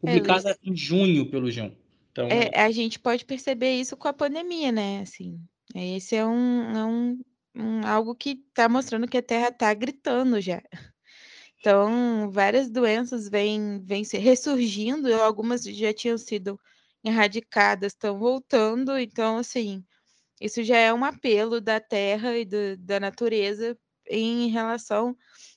publicada 0.01 0.51
é, 0.51 0.57
em 0.63 0.77
junho 0.77 1.31
pelo 1.31 1.51
João. 1.51 1.77
Então... 2.11 2.27
É, 2.29 2.51
a 2.59 2.71
gente 2.71 2.99
pode 2.99 3.25
perceber 3.25 3.73
isso 3.73 3.97
com 3.97 4.09
a 4.09 4.13
pandemia, 4.13 4.73
né? 4.73 5.01
Assim, 5.01 5.41
esse 5.75 6.17
é 6.17 6.25
um, 6.27 6.77
é 6.77 6.85
um, 6.85 7.21
um 7.55 7.87
algo 7.87 8.15
que 8.15 8.43
está 8.49 8.69
mostrando 8.69 9.07
que 9.07 9.19
a 9.19 9.23
Terra 9.23 9.49
está 9.49 9.73
gritando 9.75 10.41
já. 10.41 10.63
Então, 11.61 12.31
várias 12.31 12.71
doenças 12.71 13.29
vêm, 13.29 13.83
vêm 13.85 14.03
se 14.03 14.17
ressurgindo, 14.17 15.13
algumas 15.15 15.63
já 15.63 15.93
tinham 15.93 16.17
sido 16.17 16.59
erradicadas, 17.05 17.93
estão 17.93 18.19
voltando. 18.19 18.99
Então, 18.99 19.37
assim, 19.37 19.85
isso 20.41 20.63
já 20.63 20.79
é 20.79 20.93
um 20.93 21.05
apelo 21.05 21.61
da 21.61 21.79
Terra 21.79 22.37
e 22.39 22.47
do, 22.47 22.79
da 22.79 22.99
natureza 22.99 23.79
em 24.09 24.49
relação 24.49 25.15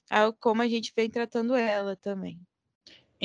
a 0.09 0.31
como 0.33 0.61
a 0.61 0.67
gente 0.67 0.91
vem 0.95 1.09
tratando 1.09 1.55
ela 1.55 1.95
também. 1.95 2.39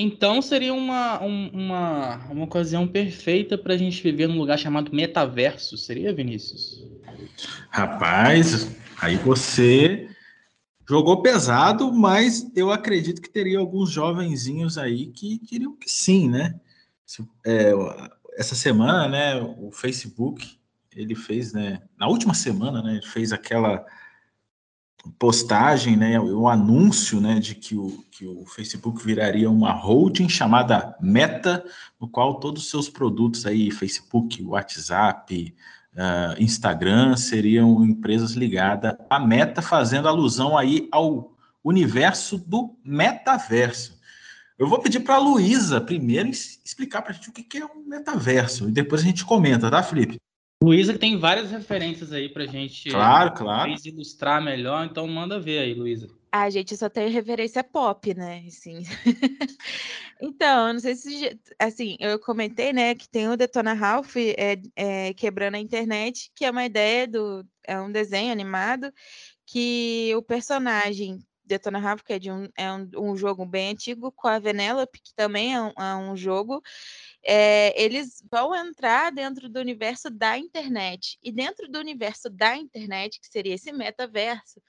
Então 0.00 0.40
seria 0.40 0.72
uma, 0.72 1.18
uma, 1.18 2.16
uma 2.30 2.44
ocasião 2.44 2.86
perfeita 2.86 3.58
para 3.58 3.74
a 3.74 3.76
gente 3.76 4.00
viver 4.00 4.28
num 4.28 4.38
lugar 4.38 4.56
chamado 4.56 4.94
metaverso, 4.94 5.76
seria, 5.76 6.14
Vinícius? 6.14 6.86
Rapaz, 7.68 8.70
aí 9.00 9.16
você 9.16 10.08
jogou 10.88 11.20
pesado, 11.20 11.92
mas 11.92 12.48
eu 12.54 12.70
acredito 12.70 13.20
que 13.20 13.28
teria 13.28 13.58
alguns 13.58 13.90
jovenzinhos 13.90 14.78
aí 14.78 15.06
que 15.08 15.40
diriam 15.42 15.74
que 15.74 15.90
sim, 15.90 16.28
né? 16.30 16.54
É, 17.44 17.72
essa 18.36 18.54
semana, 18.54 19.08
né, 19.08 19.42
o 19.58 19.72
Facebook, 19.72 20.60
ele 20.94 21.16
fez, 21.16 21.52
né, 21.52 21.82
na 21.98 22.06
última 22.06 22.34
semana, 22.34 22.80
né, 22.80 22.92
ele 22.92 23.06
fez 23.06 23.32
aquela 23.32 23.84
postagem, 25.18 25.96
né, 25.96 26.18
o 26.20 26.48
anúncio, 26.48 27.20
né, 27.20 27.38
de 27.38 27.54
que 27.54 27.76
o, 27.76 28.04
que 28.10 28.26
o 28.26 28.44
Facebook 28.46 29.04
viraria 29.04 29.50
uma 29.50 29.72
holding 29.72 30.28
chamada 30.28 30.96
Meta, 31.00 31.64
no 32.00 32.08
qual 32.08 32.40
todos 32.40 32.64
os 32.64 32.70
seus 32.70 32.88
produtos 32.88 33.46
aí, 33.46 33.70
Facebook, 33.70 34.42
WhatsApp, 34.42 35.54
uh, 35.94 36.42
Instagram, 36.42 37.16
seriam 37.16 37.84
empresas 37.84 38.32
ligadas 38.32 38.94
à 39.08 39.18
Meta, 39.20 39.62
fazendo 39.62 40.08
alusão 40.08 40.58
aí 40.58 40.88
ao 40.90 41.32
universo 41.62 42.38
do 42.38 42.76
metaverso. 42.84 43.98
Eu 44.58 44.66
vou 44.66 44.80
pedir 44.80 45.00
para 45.00 45.14
a 45.14 45.18
Luísa 45.18 45.80
primeiro 45.80 46.28
explicar 46.28 47.02
para 47.02 47.12
a 47.12 47.14
gente 47.14 47.28
o 47.28 47.32
que 47.32 47.58
é 47.58 47.64
um 47.64 47.84
metaverso, 47.86 48.68
e 48.68 48.72
depois 48.72 49.02
a 49.02 49.04
gente 49.04 49.24
comenta, 49.24 49.70
tá, 49.70 49.82
Felipe? 49.82 50.18
Luísa 50.62 50.92
que 50.92 50.98
tem 50.98 51.16
várias 51.18 51.50
referências 51.50 52.12
aí 52.12 52.28
pra 52.28 52.44
gente 52.46 52.90
claro, 52.90 53.32
claro. 53.32 53.72
ilustrar 53.84 54.42
melhor, 54.42 54.84
então 54.84 55.06
manda 55.06 55.38
ver 55.38 55.60
aí, 55.60 55.72
Luísa. 55.72 56.08
Ah, 56.30 56.50
gente, 56.50 56.76
só 56.76 56.88
tem 56.90 57.08
referência 57.08 57.64
pop, 57.64 58.12
né? 58.12 58.44
Assim. 58.46 58.82
então, 60.20 60.72
não 60.72 60.80
sei 60.80 60.94
se 60.94 61.40
assim, 61.58 61.96
eu 62.00 62.18
comentei, 62.18 62.72
né, 62.72 62.94
que 62.94 63.08
tem 63.08 63.28
o 63.28 63.36
Detona 63.36 63.72
Ralph 63.72 64.16
é, 64.16 64.60
é, 64.76 65.14
quebrando 65.14 65.54
a 65.54 65.60
internet, 65.60 66.30
que 66.34 66.44
é 66.44 66.50
uma 66.50 66.66
ideia 66.66 67.06
do 67.06 67.46
é 67.64 67.78
um 67.80 67.92
desenho 67.92 68.32
animado 68.32 68.92
que 69.46 70.12
o 70.16 70.22
personagem 70.22 71.18
Detona 71.48 71.96
que 72.04 72.12
é 72.12 72.18
de 72.18 72.30
um, 72.30 72.46
é 72.56 72.70
um, 72.70 72.90
um 72.96 73.16
jogo 73.16 73.46
bem 73.46 73.70
antigo, 73.70 74.12
com 74.12 74.28
a 74.28 74.38
Venelope, 74.38 75.00
que 75.00 75.14
também 75.14 75.54
é 75.54 75.60
um, 75.60 75.72
é 75.78 75.96
um 75.96 76.16
jogo, 76.16 76.62
é, 77.24 77.82
eles 77.82 78.22
vão 78.30 78.54
entrar 78.54 79.10
dentro 79.10 79.48
do 79.48 79.58
universo 79.58 80.10
da 80.10 80.36
internet. 80.36 81.18
E 81.22 81.32
dentro 81.32 81.68
do 81.68 81.78
universo 81.78 82.28
da 82.28 82.56
internet, 82.56 83.18
que 83.18 83.26
seria 83.26 83.54
esse 83.54 83.72
metaverso, 83.72 84.62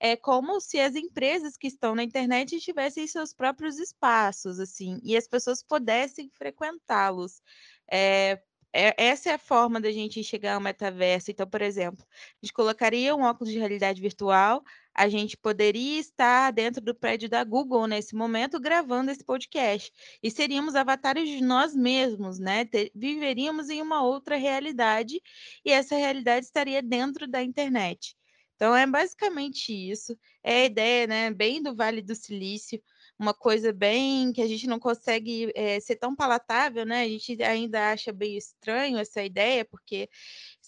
é 0.00 0.16
como 0.16 0.60
se 0.60 0.80
as 0.80 0.96
empresas 0.96 1.56
que 1.56 1.66
estão 1.66 1.94
na 1.94 2.02
internet 2.02 2.58
tivessem 2.58 3.06
seus 3.06 3.32
próprios 3.34 3.78
espaços, 3.78 4.58
assim, 4.58 4.98
e 5.02 5.16
as 5.16 5.28
pessoas 5.28 5.62
pudessem 5.62 6.30
frequentá-los. 6.30 7.42
É, 7.90 8.40
é, 8.76 8.92
essa 8.96 9.30
é 9.30 9.34
a 9.34 9.38
forma 9.38 9.80
da 9.80 9.92
gente 9.92 10.24
chegar 10.24 10.54
ao 10.54 10.60
metaverso. 10.60 11.30
Então, 11.30 11.46
por 11.46 11.62
exemplo, 11.62 12.04
a 12.04 12.44
gente 12.44 12.52
colocaria 12.52 13.14
um 13.14 13.22
óculos 13.22 13.52
de 13.52 13.58
realidade 13.58 14.00
virtual, 14.00 14.64
a 14.94 15.08
gente 15.08 15.36
poderia 15.36 15.98
estar 15.98 16.52
dentro 16.52 16.80
do 16.80 16.94
prédio 16.94 17.28
da 17.28 17.42
Google 17.42 17.86
nesse 17.86 18.14
momento 18.14 18.60
gravando 18.60 19.10
esse 19.10 19.24
podcast. 19.24 19.92
E 20.22 20.30
seríamos 20.30 20.74
avatares 20.74 21.28
de 21.28 21.42
nós 21.42 21.74
mesmos, 21.74 22.38
né? 22.38 22.64
Ter, 22.64 22.92
viveríamos 22.94 23.68
em 23.70 23.82
uma 23.82 24.02
outra 24.02 24.36
realidade 24.36 25.20
e 25.64 25.70
essa 25.72 25.96
realidade 25.96 26.46
estaria 26.46 26.80
dentro 26.80 27.26
da 27.26 27.42
internet. 27.42 28.16
Então, 28.54 28.74
é 28.74 28.86
basicamente 28.86 29.72
isso. 29.72 30.16
É 30.42 30.62
a 30.62 30.64
ideia, 30.66 31.06
né? 31.08 31.30
Bem 31.32 31.60
do 31.60 31.74
Vale 31.74 32.00
do 32.00 32.14
Silício 32.14 32.80
uma 33.18 33.32
coisa 33.32 33.72
bem 33.72 34.32
que 34.32 34.42
a 34.42 34.46
gente 34.46 34.66
não 34.66 34.78
consegue 34.78 35.50
é, 35.54 35.78
ser 35.80 35.96
tão 35.96 36.14
palatável, 36.16 36.84
né? 36.84 37.02
A 37.02 37.08
gente 37.08 37.40
ainda 37.42 37.92
acha 37.92 38.12
bem 38.12 38.36
estranho 38.36 38.98
essa 38.98 39.22
ideia, 39.22 39.64
porque 39.64 40.08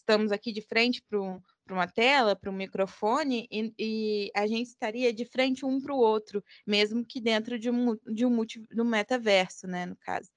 estamos 0.06 0.30
aqui 0.30 0.52
de 0.52 0.62
frente 0.62 1.02
para 1.10 1.20
um, 1.20 1.40
uma 1.68 1.88
tela, 1.88 2.36
para 2.36 2.48
um 2.48 2.54
microfone, 2.54 3.48
e, 3.50 3.74
e, 3.76 4.30
a 4.36 4.46
gente 4.46 4.68
estaria 4.68 5.12
de 5.12 5.24
frente 5.24 5.66
um 5.66 5.80
para 5.80 5.92
o 5.92 5.98
outro, 5.98 6.42
mesmo 6.64 7.04
que 7.04 7.20
dentro 7.20 7.58
de 7.58 7.68
um, 7.68 7.96
de 8.06 8.24
um 8.24 8.30
multi, 8.30 8.64
no 8.70 8.84
metaverso, 8.84 9.66
né, 9.66 9.84
no 9.84 9.96
caso. 9.96 10.30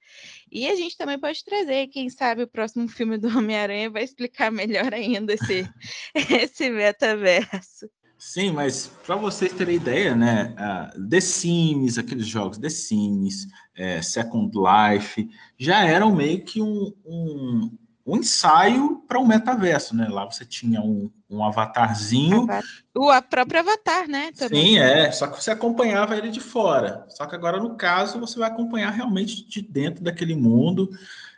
E 0.50 0.66
a 0.68 0.74
gente 0.74 0.96
também 0.96 1.18
pode 1.18 1.44
trazer, 1.44 1.86
quem 1.86 2.10
sabe 2.10 2.42
o 2.42 2.48
próximo 2.48 2.88
filme 2.88 3.16
do 3.16 3.28
Homem-Aranha 3.28 3.88
vai 3.88 4.02
explicar 4.02 4.50
melhor 4.50 4.92
ainda 4.92 5.32
esse, 5.34 5.70
esse 6.14 6.68
metaverso. 6.68 7.88
Sim, 8.18 8.50
mas 8.50 8.88
para 9.06 9.16
vocês 9.16 9.50
terem 9.52 9.76
ideia, 9.76 10.14
né? 10.14 10.54
Uh, 10.58 11.08
The 11.08 11.22
Sims, 11.22 11.96
aqueles 11.96 12.26
jogos 12.26 12.58
The 12.58 12.68
Sims, 12.68 13.46
é, 13.74 14.02
Second 14.02 14.52
Life, 14.54 15.26
já 15.56 15.86
eram 15.86 16.14
meio 16.14 16.44
que 16.44 16.60
um, 16.60 16.92
um, 17.06 17.78
um 18.10 18.16
ensaio 18.16 19.02
para 19.06 19.18
um 19.18 19.26
metaverso, 19.26 19.94
né? 19.94 20.08
Lá 20.08 20.24
você 20.24 20.44
tinha 20.44 20.80
um, 20.80 21.10
um 21.28 21.44
avatarzinho. 21.44 22.46
O 22.94 23.08
a 23.08 23.22
próprio 23.22 23.60
avatar, 23.60 24.08
né? 24.08 24.32
Também. 24.36 24.66
Sim, 24.66 24.78
é. 24.78 25.12
Só 25.12 25.26
que 25.26 25.42
você 25.42 25.50
acompanhava 25.50 26.16
ele 26.16 26.30
de 26.30 26.40
fora. 26.40 27.04
Só 27.08 27.26
que 27.26 27.34
agora, 27.34 27.58
no 27.60 27.76
caso, 27.76 28.18
você 28.18 28.38
vai 28.38 28.50
acompanhar 28.50 28.90
realmente 28.90 29.46
de 29.48 29.62
dentro 29.62 30.02
daquele 30.02 30.34
mundo. 30.34 30.90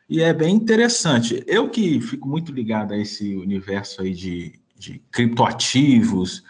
E 0.09 0.23
é 0.23 0.33
bem 0.33 0.55
interessante. 0.55 1.45
Eu 1.47 1.69
que 1.69 2.01
fico 2.01 2.27
muito 2.27 2.51
ligado 2.51 2.95
a 2.95 2.99
esse 2.99 3.37
universo 3.37 4.03
aí 4.03 4.15
de, 4.15 4.59
de 4.79 4.99
criptoativos, 5.11 6.43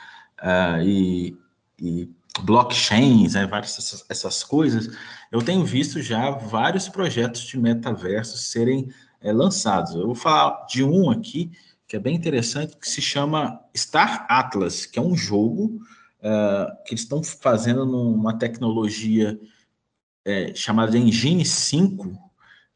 uh, 0.42 0.82
e, 0.82 1.36
e 1.80 2.08
blockchains, 2.42 3.34
né, 3.34 3.46
várias 3.46 3.78
essas, 3.78 4.04
essas, 4.08 4.42
coisas, 4.42 4.96
eu 5.30 5.42
tenho 5.42 5.64
visto 5.64 6.00
já 6.00 6.30
vários 6.30 6.88
projetos 6.88 7.42
de 7.42 7.58
metaverso 7.58 8.38
serem 8.38 8.92
é, 9.22 9.32
lançados. 9.32 9.94
Eu 9.94 10.06
vou 10.06 10.14
falar 10.14 10.66
de 10.66 10.82
um 10.82 11.10
aqui 11.10 11.50
que 11.86 11.96
é 11.96 12.00
bem 12.00 12.16
interessante, 12.16 12.76
que 12.76 12.88
se 12.88 13.02
chama 13.02 13.60
Star 13.76 14.26
Atlas, 14.28 14.86
que 14.86 14.98
é 14.98 15.02
um 15.02 15.14
jogo 15.14 15.78
uh, 16.20 16.84
que 16.84 16.94
eles 16.94 17.02
estão 17.02 17.22
fazendo 17.22 17.84
numa 17.84 18.38
tecnologia 18.38 19.38
é, 20.24 20.54
chamada 20.54 20.96
Engine 20.96 21.44
5, 21.44 22.18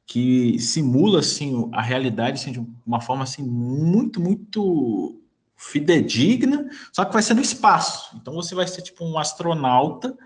que 0.05 0.59
simula 0.59 1.21
assim 1.21 1.69
a 1.73 1.81
realidade 1.81 2.41
assim, 2.41 2.53
de 2.53 2.67
uma 2.87 3.01
forma 3.01 3.25
assim 3.25 3.43
muito 3.43 4.21
muito 4.21 5.23
fidedigna, 5.57 6.69
só 6.93 7.05
que 7.05 7.13
vai 7.13 7.23
ser 7.23 7.35
no 7.35 7.41
espaço. 7.41 8.15
Então 8.17 8.35
você 8.35 8.55
vai 8.55 8.69
ser 8.69 8.83
tipo 8.83 9.05
um 9.05 9.19
astronauta, 9.19 10.17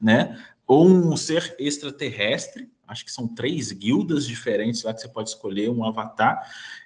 né? 0.00 0.36
Ou 0.66 0.88
um 0.88 1.16
ser 1.16 1.54
extraterrestre. 1.58 2.68
Acho 2.86 3.04
que 3.04 3.10
são 3.12 3.26
três 3.26 3.72
guildas 3.72 4.26
diferentes 4.26 4.82
lá 4.82 4.94
que 4.94 5.00
você 5.00 5.08
pode 5.08 5.30
escolher 5.30 5.70
um 5.70 5.84
avatar. 5.84 6.40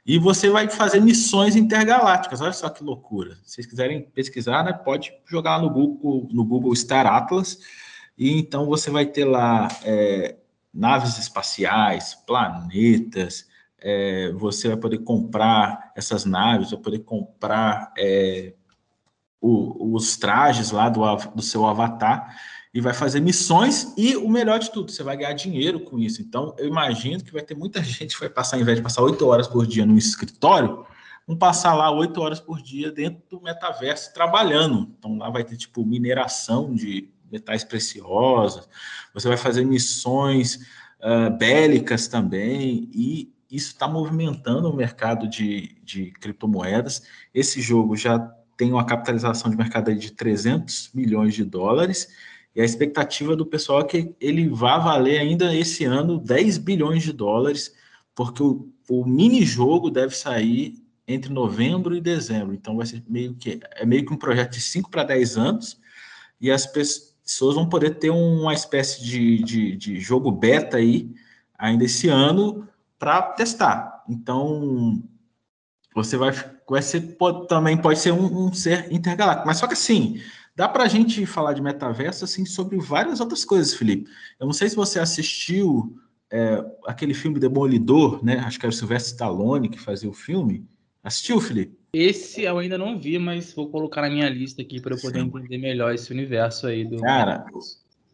E 0.04 0.18
você 0.18 0.48
vai 0.48 0.68
fazer 0.68 1.00
missões 1.00 1.56
intergalácticas. 1.56 2.40
Olha 2.40 2.52
só 2.52 2.68
que 2.68 2.82
loucura. 2.82 3.36
Se 3.44 3.54
vocês 3.54 3.66
quiserem 3.66 4.02
pesquisar, 4.02 4.64
né, 4.64 4.72
pode 4.72 5.12
jogar 5.26 5.60
no 5.60 5.70
Google, 5.70 6.28
no 6.32 6.44
Google 6.44 6.74
Star 6.74 7.06
Atlas. 7.06 7.58
E 8.16 8.38
então 8.38 8.66
você 8.66 8.90
vai 8.90 9.06
ter 9.06 9.24
lá 9.24 9.68
é, 9.84 10.36
naves 10.72 11.18
espaciais, 11.18 12.14
planetas, 12.26 13.48
é, 13.78 14.30
você 14.32 14.68
vai 14.68 14.76
poder 14.76 14.98
comprar 14.98 15.92
essas 15.96 16.24
naves, 16.24 16.70
vai 16.70 16.80
poder 16.80 16.98
comprar 17.00 17.92
é, 17.98 18.54
o, 19.40 19.94
os 19.94 20.16
trajes 20.16 20.70
lá 20.70 20.88
do, 20.88 21.02
do 21.34 21.42
seu 21.42 21.66
avatar 21.66 22.36
e 22.72 22.80
vai 22.80 22.94
fazer 22.94 23.20
missões 23.20 23.92
e 23.96 24.16
o 24.16 24.28
melhor 24.28 24.58
de 24.58 24.70
tudo, 24.70 24.92
você 24.92 25.02
vai 25.02 25.16
ganhar 25.16 25.32
dinheiro 25.32 25.80
com 25.80 25.98
isso. 25.98 26.22
Então, 26.22 26.54
eu 26.56 26.68
imagino 26.68 27.22
que 27.22 27.32
vai 27.32 27.42
ter 27.42 27.56
muita 27.56 27.82
gente 27.84 28.14
que 28.14 28.20
vai 28.20 28.30
passar, 28.30 28.56
ao 28.56 28.62
invés 28.62 28.78
de 28.78 28.82
passar 28.82 29.02
oito 29.02 29.26
horas 29.26 29.48
por 29.48 29.66
dia 29.66 29.84
no 29.84 29.98
escritório, 29.98 30.86
vão 31.26 31.36
passar 31.36 31.74
lá 31.74 31.90
oito 31.90 32.20
horas 32.20 32.40
por 32.40 32.62
dia 32.62 32.90
dentro 32.92 33.22
do 33.28 33.40
metaverso 33.40 34.14
trabalhando. 34.14 34.94
Então, 34.98 35.18
lá 35.18 35.30
vai 35.30 35.44
ter, 35.44 35.56
tipo, 35.56 35.84
mineração 35.84 36.74
de 36.74 37.08
metais 37.30 37.62
preciosos, 37.62 38.68
você 39.14 39.28
vai 39.28 39.36
fazer 39.36 39.64
missões 39.64 40.56
uh, 41.00 41.30
bélicas 41.36 42.08
também 42.08 42.90
e 42.92 43.32
isso 43.50 43.68
está 43.72 43.88
movimentando 43.88 44.70
o 44.70 44.74
mercado 44.74 45.28
de, 45.28 45.76
de 45.82 46.12
criptomoedas. 46.12 47.02
Esse 47.34 47.60
jogo 47.60 47.96
já 47.96 48.18
tem 48.56 48.72
uma 48.72 48.84
capitalização 48.84 49.50
de 49.50 49.56
mercado 49.56 49.94
de 49.94 50.12
300 50.12 50.90
milhões 50.94 51.34
de 51.34 51.44
dólares, 51.44 52.08
e 52.54 52.60
a 52.60 52.64
expectativa 52.64 53.36
do 53.36 53.46
pessoal 53.46 53.80
é 53.80 53.84
que 53.84 54.14
ele 54.20 54.48
vá 54.48 54.78
valer 54.78 55.20
ainda 55.20 55.54
esse 55.54 55.84
ano 55.84 56.18
10 56.18 56.58
bilhões 56.58 57.02
de 57.02 57.12
dólares, 57.12 57.74
porque 58.14 58.42
o, 58.42 58.68
o 58.88 59.04
mini 59.04 59.44
jogo 59.44 59.90
deve 59.90 60.16
sair 60.16 60.74
entre 61.06 61.32
novembro 61.32 61.96
e 61.96 62.00
dezembro. 62.00 62.54
Então 62.54 62.76
vai 62.76 62.86
ser 62.86 63.02
meio 63.08 63.34
que 63.34 63.60
é 63.76 63.86
meio 63.86 64.04
que 64.04 64.12
um 64.12 64.16
projeto 64.16 64.52
de 64.52 64.60
5 64.60 64.90
para 64.90 65.04
10 65.04 65.36
anos, 65.36 65.80
e 66.40 66.50
as 66.50 66.66
pessoas 66.66 67.54
vão 67.54 67.68
poder 67.68 67.98
ter 67.98 68.10
uma 68.10 68.52
espécie 68.52 69.04
de, 69.04 69.42
de, 69.42 69.76
de 69.76 70.00
jogo 70.00 70.30
beta 70.30 70.78
aí 70.78 71.10
ainda 71.58 71.84
esse 71.84 72.08
ano 72.08 72.66
para 72.98 73.22
testar. 73.22 74.04
Então, 74.08 75.02
você 75.94 76.16
vai, 76.16 76.32
vai 76.68 76.82
ser, 76.82 77.00
pode, 77.16 77.46
também 77.46 77.76
pode 77.76 77.98
ser 77.98 78.12
um, 78.12 78.46
um, 78.46 78.52
ser 78.52 78.92
intergaláctico. 78.92 79.46
Mas 79.46 79.58
só 79.58 79.66
que 79.66 79.74
assim, 79.74 80.20
dá 80.60 80.68
para 80.68 80.84
a 80.84 80.88
gente 80.88 81.24
falar 81.24 81.54
de 81.54 81.62
metaverso 81.62 82.22
assim 82.22 82.44
sobre 82.44 82.76
várias 82.76 83.18
outras 83.18 83.46
coisas, 83.46 83.72
Felipe. 83.72 84.10
Eu 84.38 84.44
não 84.44 84.52
sei 84.52 84.68
se 84.68 84.76
você 84.76 85.00
assistiu 85.00 85.98
é, 86.30 86.62
aquele 86.86 87.14
filme 87.14 87.40
Demolidor, 87.40 88.22
né? 88.22 88.40
Acho 88.40 88.60
que 88.60 88.66
era 88.66 88.70
o 88.70 88.76
Sylvester 88.76 89.12
Stallone 89.12 89.70
que 89.70 89.80
fazia 89.80 90.10
o 90.10 90.12
filme. 90.12 90.68
Assistiu, 91.02 91.40
Felipe? 91.40 91.78
Esse 91.94 92.42
eu 92.42 92.58
ainda 92.58 92.76
não 92.76 93.00
vi, 93.00 93.18
mas 93.18 93.54
vou 93.54 93.70
colocar 93.70 94.02
na 94.02 94.10
minha 94.10 94.28
lista 94.28 94.60
aqui 94.60 94.82
para 94.82 94.94
eu 94.94 95.00
poder 95.00 95.20
Sim. 95.20 95.28
entender 95.28 95.56
melhor 95.56 95.94
esse 95.94 96.12
universo 96.12 96.66
aí 96.66 96.84
do. 96.84 96.98
Cara, 96.98 97.46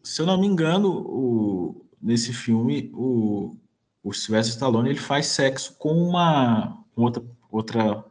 se 0.01 0.21
eu 0.21 0.25
não 0.25 0.39
me 0.39 0.47
engano, 0.47 0.89
o, 0.89 1.85
nesse 2.01 2.31
filme, 2.31 2.89
o, 2.93 3.57
o 4.01 4.13
Sylvester 4.13 4.53
Stallone 4.53 4.91
ele 4.91 4.99
faz 4.99 5.25
sexo 5.25 5.75
com 5.77 5.91
uma 5.91 6.81
outra, 6.95 7.21
outra 7.51 8.05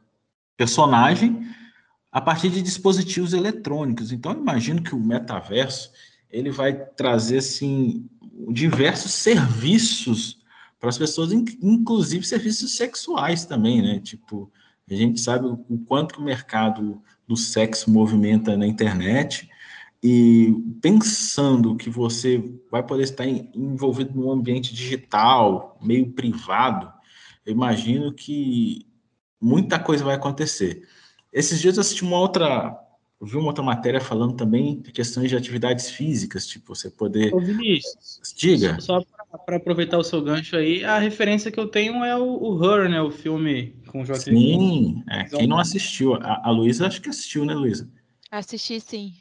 personagem 0.58 1.40
a 2.16 2.20
partir 2.22 2.48
de 2.48 2.62
dispositivos 2.62 3.34
eletrônicos. 3.34 4.10
Então, 4.10 4.32
imagino 4.32 4.82
que 4.82 4.94
o 4.94 4.98
metaverso 4.98 5.90
ele 6.30 6.50
vai 6.50 6.72
trazer 6.72 7.36
assim 7.36 8.08
diversos 8.48 9.12
serviços 9.12 10.38
para 10.80 10.88
as 10.88 10.96
pessoas, 10.96 11.30
inclusive 11.30 12.26
serviços 12.26 12.74
sexuais 12.74 13.44
também, 13.44 13.82
né? 13.82 14.00
Tipo, 14.00 14.50
a 14.90 14.94
gente 14.94 15.20
sabe 15.20 15.46
o 15.46 15.78
quanto 15.86 16.14
que 16.14 16.20
o 16.22 16.24
mercado 16.24 17.02
do 17.28 17.36
sexo 17.36 17.90
movimenta 17.90 18.56
na 18.56 18.66
internet 18.66 19.46
e 20.02 20.54
pensando 20.80 21.76
que 21.76 21.90
você 21.90 22.42
vai 22.70 22.82
poder 22.82 23.02
estar 23.02 23.26
envolvido 23.26 24.18
num 24.18 24.30
ambiente 24.30 24.74
digital, 24.74 25.78
meio 25.82 26.10
privado, 26.12 26.90
eu 27.44 27.52
imagino 27.52 28.10
que 28.10 28.86
muita 29.38 29.78
coisa 29.78 30.02
vai 30.02 30.14
acontecer. 30.14 30.82
Esses 31.36 31.60
dias 31.60 31.76
eu 31.76 31.82
assisti 31.82 32.02
uma 32.02 32.18
outra, 32.18 32.74
eu 33.20 33.26
vi 33.26 33.36
uma 33.36 33.48
outra 33.48 33.62
matéria 33.62 34.00
falando 34.00 34.32
também 34.32 34.80
de 34.80 34.90
questões 34.90 35.28
de 35.28 35.36
atividades 35.36 35.90
físicas, 35.90 36.46
tipo 36.46 36.74
você 36.74 36.88
poder. 36.88 37.34
Ô, 37.34 37.38
Vinícius, 37.38 38.22
Diga. 38.34 38.80
Só 38.80 39.04
para 39.44 39.56
aproveitar 39.56 39.98
o 39.98 40.02
seu 40.02 40.22
gancho 40.22 40.56
aí, 40.56 40.82
a 40.82 40.98
referência 40.98 41.52
que 41.52 41.60
eu 41.60 41.68
tenho 41.68 42.02
é 42.02 42.16
o, 42.16 42.24
o 42.24 42.64
Her, 42.64 42.88
né? 42.88 43.02
O 43.02 43.10
filme 43.10 43.76
com 43.88 44.00
o 44.00 44.04
Joaquim. 44.06 44.30
Sim, 44.30 45.04
é, 45.10 45.24
quem 45.24 45.46
não 45.46 45.58
assistiu? 45.58 46.14
A, 46.14 46.48
a 46.48 46.50
Luísa 46.50 46.86
acho 46.86 47.02
que 47.02 47.10
assistiu, 47.10 47.44
né, 47.44 47.52
Luísa? 47.52 47.86
Assisti 48.30 48.80
sim. 48.80 49.12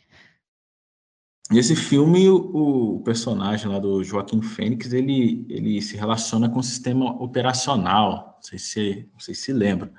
Nesse 1.52 1.76
filme, 1.76 2.30
o, 2.30 2.96
o, 2.96 3.02
personagem 3.02 3.68
lá 3.68 3.78
do 3.78 4.02
Joaquim 4.06 4.42
Fênix, 4.42 4.94
ele, 4.94 5.46
ele 5.50 5.82
se 5.82 5.98
relaciona 5.98 6.48
com 6.48 6.60
o 6.60 6.64
sistema 6.64 7.12
operacional, 7.22 8.36
não 8.38 8.42
sei 8.42 8.58
se, 8.58 9.10
não 9.12 9.20
sei 9.20 9.36
se 9.36 9.52
lembra. 9.52 9.92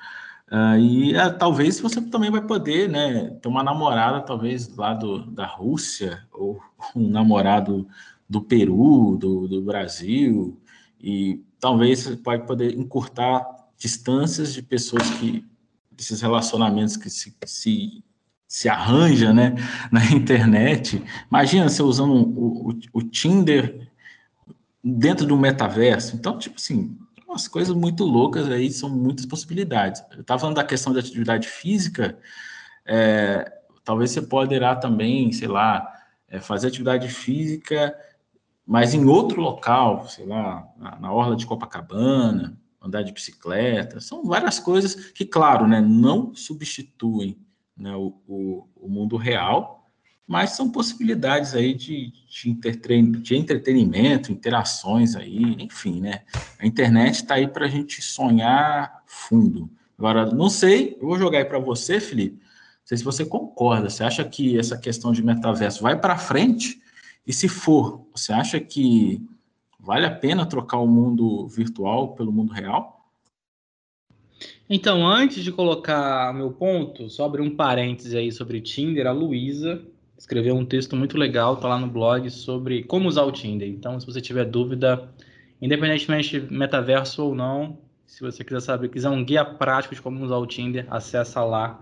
Uh, 0.51 0.79
e 0.79 1.17
uh, 1.17 1.37
talvez 1.37 1.81
você 1.81 2.01
também 2.01 2.31
vai 2.31 2.41
poder 2.41 2.89
né, 2.89 3.31
ter 3.43 3.49
uma 3.49 3.65
namorada, 3.65 4.21
talvez 4.21 4.75
lá 4.77 4.95
do, 4.95 5.27
da 5.27 5.47
Rússia, 5.47 6.25
ou 6.33 6.61
um 6.95 7.09
namorado 7.09 7.87
do 8.29 8.41
Peru, 8.41 9.17
do, 9.17 9.49
do 9.49 9.63
Brasil, 9.63 10.61
e 11.01 11.43
talvez 11.59 12.01
você 12.01 12.17
pode 12.17 12.47
poder 12.47 12.79
encurtar 12.79 13.45
distâncias 13.77 14.53
de 14.53 14.63
pessoas 14.63 15.09
que, 15.11 15.45
desses 15.91 16.21
relacionamentos 16.21 16.97
que 16.97 17.11
se, 17.11 17.37
se 17.45 18.05
se 18.47 18.69
arranja 18.69 19.33
né, 19.33 19.55
na 19.91 20.05
internet. 20.07 21.03
Imagina 21.29 21.69
você 21.69 21.83
usando 21.83 22.15
o, 22.15 22.71
o, 22.71 22.79
o 22.93 23.03
Tinder 23.03 23.91
dentro 24.83 25.27
do 25.27 25.37
metaverso. 25.37 26.17
Então, 26.17 26.39
tipo 26.39 26.57
assim, 26.57 26.97
umas 27.37 27.47
coisas 27.47 27.77
muito 27.77 28.03
loucas 28.05 28.51
aí, 28.51 28.71
são 28.71 28.89
muitas 28.89 29.27
possibilidades. 29.27 30.03
Eu 30.11 30.23
estava 30.23 30.41
falando 30.41 30.57
da 30.57 30.65
questão 30.65 30.93
da 30.93 31.01
atividade 31.01 31.47
física, 31.47 32.19
é, 32.85 33.53
talvez 33.85 34.11
você 34.11 34.23
poderá 34.23 34.75
também, 34.75 35.31
sei 35.33 35.47
lá, 35.47 35.87
é, 36.27 36.41
fazer 36.41 36.69
atividade 36.69 37.09
física, 37.09 37.95
mas 38.67 38.95
em 38.95 39.05
outro 39.05 39.41
local, 39.41 40.09
sei 40.09 40.27
lá, 40.27 40.67
na, 40.79 40.99
na 40.99 41.13
orla 41.13 41.37
de 41.37 41.47
Copacabana, 41.47 42.59
andar 42.81 43.03
de 43.03 43.13
bicicleta, 43.13 44.01
são 44.01 44.25
várias 44.25 44.59
coisas 44.59 44.95
que, 44.95 45.25
claro, 45.25 45.69
né, 45.69 45.81
não 45.81 46.35
substituem 46.35 47.39
né, 47.77 47.95
o, 47.95 48.19
o, 48.27 48.69
o 48.75 48.89
mundo 48.89 49.17
real, 49.17 49.86
mas 50.27 50.51
são 50.51 50.69
possibilidades 50.71 51.55
aí 51.55 51.73
de, 51.73 52.13
de, 52.29 52.53
de 53.23 53.37
entretenimento, 53.37 54.33
interações 54.33 55.15
aí, 55.15 55.57
enfim, 55.61 56.01
né? 56.01 56.23
A 56.59 56.67
internet 56.67 57.17
está 57.17 57.35
aí 57.35 57.47
para 57.47 57.67
a 57.67 57.69
gente 57.69 58.03
sonhar 58.03 59.05
fundo. 59.07 59.71
Agora, 59.97 60.27
não 60.27 60.51
sei, 60.51 60.99
eu 61.01 61.07
vou 61.07 61.19
jogar 61.19 61.39
aí 61.39 61.45
para 61.45 61.61
você, 61.61 62.01
Felipe, 62.01 62.37
não 62.39 62.87
sei 62.87 62.99
se 62.99 63.05
você 63.05 63.25
concorda, 63.25 63.89
você 63.89 64.03
acha 64.03 64.25
que 64.25 64.59
essa 64.59 64.77
questão 64.77 65.13
de 65.13 65.23
metaverso 65.23 65.83
vai 65.83 65.99
para 65.99 66.19
frente? 66.19 66.81
E 67.25 67.33
se 67.33 67.49
for, 67.49 68.07
você 68.13 68.33
acha 68.33 68.59
que 68.59 69.25
vale 69.79 70.07
a 70.07 70.11
pena 70.11 70.45
trocar 70.45 70.79
o 70.79 70.89
mundo 70.89 71.47
virtual 71.47 72.15
pelo 72.15 72.33
mundo 72.33 72.53
real? 72.53 72.95
Então, 74.69 75.07
antes 75.07 75.45
de 75.45 75.53
colocar 75.53 76.35
meu 76.35 76.51
ponto, 76.51 77.07
abrir 77.23 77.43
um 77.43 77.55
parêntese 77.55 78.17
aí 78.17 78.33
sobre 78.33 78.61
Tinder, 78.61 79.07
a 79.07 79.13
Luísa 79.13 79.83
escreveu 80.19 80.55
um 80.57 80.65
texto 80.65 80.97
muito 80.97 81.17
legal, 81.17 81.57
tá 81.57 81.69
lá 81.69 81.79
no 81.79 81.87
blog, 81.87 82.29
sobre 82.31 82.83
como 82.85 83.09
usar 83.09 83.23
o 83.23 83.33
Tinder. 83.33 83.69
Então, 83.69 83.99
se 84.01 84.07
você 84.07 84.21
tiver 84.21 84.45
dúvida, 84.45 85.09
independentemente 85.61 86.41
de 86.41 86.53
metaverso 86.53 87.25
ou 87.25 87.35
não, 87.35 87.79
se 88.07 88.21
você 88.23 88.43
quiser 88.45 88.61
saber, 88.61 88.89
quiser 88.89 89.11
um 89.11 89.25
guia 89.25 89.45
prático 89.45 89.95
de 89.95 90.01
como 90.01 90.25
usar 90.25 90.37
o 90.37 90.47
Tinder, 90.47 90.87
acessa 90.91 91.45
lá 91.45 91.81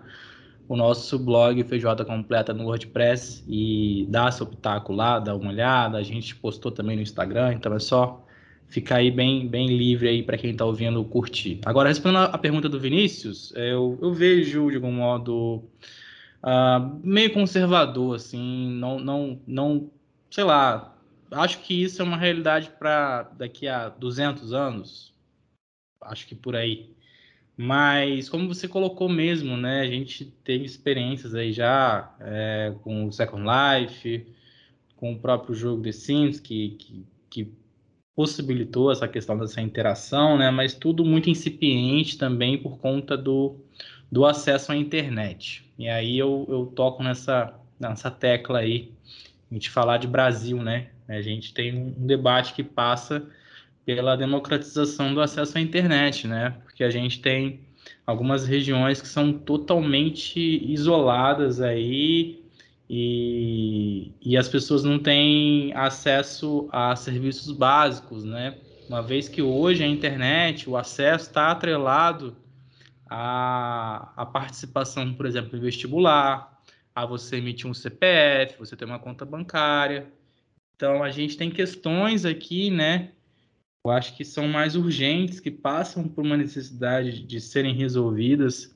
o 0.67 0.77
nosso 0.77 1.19
blog 1.19 1.63
Feijoada 1.65 2.05
Completa 2.05 2.55
no 2.55 2.65
WordPress 2.65 3.45
e 3.47 4.07
dá 4.09 4.31
seu 4.31 4.47
pitaco 4.47 4.93
lá, 4.93 5.19
dá 5.19 5.35
uma 5.35 5.51
olhada. 5.51 5.99
A 5.99 6.03
gente 6.03 6.35
postou 6.35 6.73
também 6.73 6.97
no 6.97 7.03
Instagram, 7.03 7.53
então 7.53 7.75
é 7.75 7.79
só 7.79 8.25
ficar 8.67 8.97
aí 8.97 9.11
bem, 9.11 9.47
bem 9.47 9.69
livre 9.69 10.09
aí 10.09 10.23
para 10.23 10.39
quem 10.39 10.51
está 10.51 10.65
ouvindo 10.65 11.05
curtir. 11.05 11.61
Agora, 11.65 11.89
respondendo 11.89 12.25
a 12.33 12.39
pergunta 12.39 12.69
do 12.69 12.81
Vinícius, 12.81 13.53
eu, 13.55 13.99
eu 14.01 14.13
vejo 14.13 14.71
de 14.71 14.77
algum 14.77 14.93
modo 14.93 15.63
uh, 16.45 17.01
meio 17.03 17.33
conservador, 17.33 18.17
assim, 18.17 18.71
não, 18.79 18.99
não, 19.01 19.41
não, 19.47 19.91
sei 20.31 20.45
lá, 20.45 20.97
acho 21.31 21.59
que 21.61 21.83
isso 21.83 22.03
é 22.03 22.05
uma 22.05 22.17
realidade 22.17 22.71
para 22.79 23.23
daqui 23.37 23.67
a 23.67 23.89
200 23.89 24.53
anos, 24.53 25.13
acho 26.03 26.27
que 26.27 26.35
por 26.35 26.55
aí. 26.55 26.95
Mas, 27.57 28.29
como 28.29 28.49
você 28.49 28.67
colocou 28.67 29.09
mesmo, 29.09 29.57
né, 29.57 29.81
a 29.81 29.87
gente 29.87 30.25
teve 30.43 30.65
experiências 30.65 31.35
aí 31.35 31.53
já 31.53 32.13
é, 32.21 32.75
com 32.83 33.07
o 33.07 33.13
Second 33.13 33.45
Life, 33.45 34.27
com 34.97 35.13
o 35.13 35.19
próprio 35.19 35.55
jogo 35.55 35.83
The 35.83 35.93
Sims, 35.93 36.41
que, 36.41 36.71
que, 36.71 37.07
que 37.31 37.53
possibilitou 38.15 38.93
essa 38.93 39.09
questão 39.09 39.37
dessa 39.37 39.61
interação, 39.61 40.39
né, 40.39 40.51
mas 40.51 40.75
tudo 40.75 41.05
muito 41.05 41.29
incipiente 41.29 42.17
também 42.17 42.57
por 42.57 42.79
conta 42.79 43.17
do, 43.17 43.57
do 44.11 44.25
acesso 44.25 44.73
à 44.73 44.77
internet. 44.77 45.65
E 45.79 45.89
aí 45.89 46.17
eu, 46.19 46.47
eu 46.49 46.67
toco 46.67 47.03
nessa, 47.03 47.53
nessa 47.79 48.11
tecla 48.11 48.61
aí, 48.61 48.93
a 49.51 49.55
gente 49.55 49.71
falar 49.71 49.99
de 49.99 50.07
Brasil, 50.07 50.63
né? 50.63 50.89
A 51.09 51.21
gente 51.21 51.53
tem 51.53 51.75
um 51.75 52.07
debate 52.07 52.55
que 52.55 52.63
passa 52.63 53.27
pela 53.85 54.17
democratização 54.17 55.13
do 55.13 55.21
acesso 55.21 55.59
à 55.59 55.61
internet, 55.61 56.27
né? 56.27 56.57
Porque 56.65 56.83
a 56.83 56.91
gente 56.91 57.21
tem 57.21 57.61
algumas 58.07 58.47
regiões 58.47 59.01
que 59.01 59.09
são 59.09 59.33
totalmente 59.33 60.41
isoladas 60.73 61.61
aí 61.61 62.44
e, 62.97 64.13
e 64.23 64.37
as 64.37 64.49
pessoas 64.49 64.85
não 64.85 65.01
têm 65.01 65.73
acesso 65.75 66.69
a 66.71 66.95
serviços 66.95 67.51
básicos, 67.51 68.23
né? 68.23 68.57
Uma 68.89 69.03
vez 69.03 69.29
que 69.29 69.43
hoje 69.43 69.83
a 69.83 69.87
internet, 69.89 70.71
o 70.71 70.77
acesso 70.77 71.27
está 71.27 71.51
atrelado 71.51 72.37
a, 73.11 74.13
a 74.17 74.25
participação, 74.25 75.13
por 75.13 75.27
exemplo, 75.27 75.59
em 75.59 75.61
vestibular, 75.61 76.63
a 76.95 77.05
você 77.05 77.39
emitir 77.39 77.69
um 77.69 77.75
CPF, 77.75 78.61
você 78.61 78.77
ter 78.77 78.85
uma 78.85 79.01
conta 79.01 79.25
bancária. 79.25 80.07
Então, 80.77 81.03
a 81.03 81.11
gente 81.11 81.37
tem 81.37 81.51
questões 81.51 82.25
aqui, 82.25 82.71
né? 82.71 83.11
Eu 83.85 83.91
acho 83.91 84.17
que 84.17 84.25
são 84.25 84.47
mais 84.47 84.77
urgentes, 84.77 85.41
que 85.41 85.51
passam 85.51 86.07
por 86.07 86.25
uma 86.25 86.37
necessidade 86.37 87.25
de 87.25 87.41
serem 87.41 87.75
resolvidas, 87.75 88.73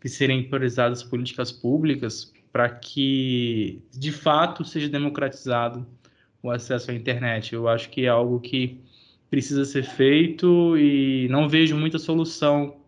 que 0.00 0.08
serem 0.08 0.48
priorizadas 0.48 1.02
políticas 1.02 1.52
públicas 1.52 2.32
para 2.52 2.68
que, 2.68 3.82
de 3.92 4.10
fato, 4.10 4.64
seja 4.64 4.88
democratizado 4.88 5.86
o 6.42 6.50
acesso 6.50 6.90
à 6.90 6.94
internet. 6.94 7.54
Eu 7.54 7.68
acho 7.68 7.90
que 7.90 8.06
é 8.06 8.08
algo 8.08 8.40
que 8.40 8.80
precisa 9.28 9.64
ser 9.64 9.84
feito 9.84 10.76
e 10.76 11.28
não 11.28 11.48
vejo 11.48 11.76
muita 11.76 11.98
solução 11.98 12.80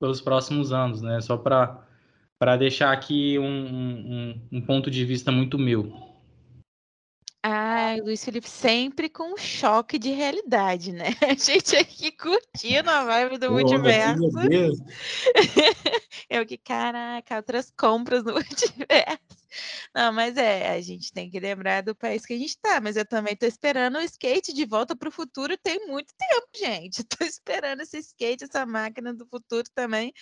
pelos 0.00 0.20
próximos 0.20 0.72
anos, 0.72 1.02
né? 1.02 1.20
Só 1.20 1.36
para 1.36 2.56
deixar 2.58 2.92
aqui 2.92 3.38
um, 3.38 3.44
um, 3.44 4.40
um, 4.52 4.60
ponto 4.60 4.90
de 4.90 5.04
vista 5.04 5.32
muito 5.32 5.58
meu. 5.58 6.11
Ai, 7.92 8.00
Luiz 8.00 8.24
Felipe, 8.24 8.48
sempre 8.48 9.10
com 9.10 9.34
um 9.34 9.36
choque 9.36 9.98
de 9.98 10.12
realidade, 10.12 10.92
né? 10.92 11.08
A 11.28 11.34
gente 11.34 11.76
aqui 11.76 12.10
curtindo 12.10 12.88
a 12.88 13.04
vibe 13.04 13.36
do 13.36 13.48
Pô, 13.48 13.52
multiverso. 13.52 14.22
Eu 16.30 16.46
que, 16.46 16.56
caraca, 16.56 17.36
outras 17.36 17.70
compras 17.70 18.24
no 18.24 18.32
multiverso. 18.40 19.18
Não, 19.94 20.10
mas 20.10 20.38
é, 20.38 20.70
a 20.70 20.80
gente 20.80 21.12
tem 21.12 21.28
que 21.28 21.38
lembrar 21.38 21.82
do 21.82 21.94
país 21.94 22.24
que 22.24 22.32
a 22.32 22.38
gente 22.38 22.56
está. 22.56 22.80
Mas 22.80 22.96
eu 22.96 23.04
também 23.04 23.34
estou 23.34 23.46
esperando 23.46 23.98
o 23.98 24.00
skate 24.00 24.54
de 24.54 24.64
volta 24.64 24.96
para 24.96 25.10
o 25.10 25.12
futuro 25.12 25.54
tem 25.58 25.86
muito 25.86 26.14
tempo, 26.16 26.46
gente. 26.56 27.00
Estou 27.00 27.26
esperando 27.26 27.82
esse 27.82 27.98
skate, 27.98 28.44
essa 28.44 28.64
máquina 28.64 29.12
do 29.12 29.26
futuro 29.26 29.68
também 29.74 30.14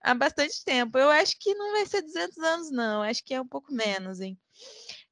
há 0.00 0.14
bastante 0.14 0.64
tempo. 0.64 0.98
Eu 0.98 1.10
acho 1.10 1.38
que 1.38 1.54
não 1.54 1.70
vai 1.70 1.86
ser 1.86 2.02
200 2.02 2.38
anos, 2.38 2.70
não. 2.72 3.02
Acho 3.02 3.24
que 3.24 3.34
é 3.34 3.40
um 3.40 3.46
pouco 3.46 3.72
menos, 3.72 4.20
hein? 4.20 4.36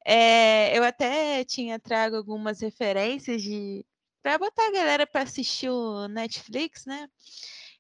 É, 0.05 0.77
eu 0.77 0.85
até 0.85 1.45
tinha 1.45 1.79
trago 1.79 2.17
algumas 2.17 2.61
referências 2.61 3.43
de 3.43 3.85
para 4.23 4.39
botar 4.39 4.69
a 4.69 4.73
galera 4.73 5.07
para 5.07 5.23
assistir 5.23 5.69
o 5.69 6.07
Netflix, 6.07 6.87
né? 6.87 7.09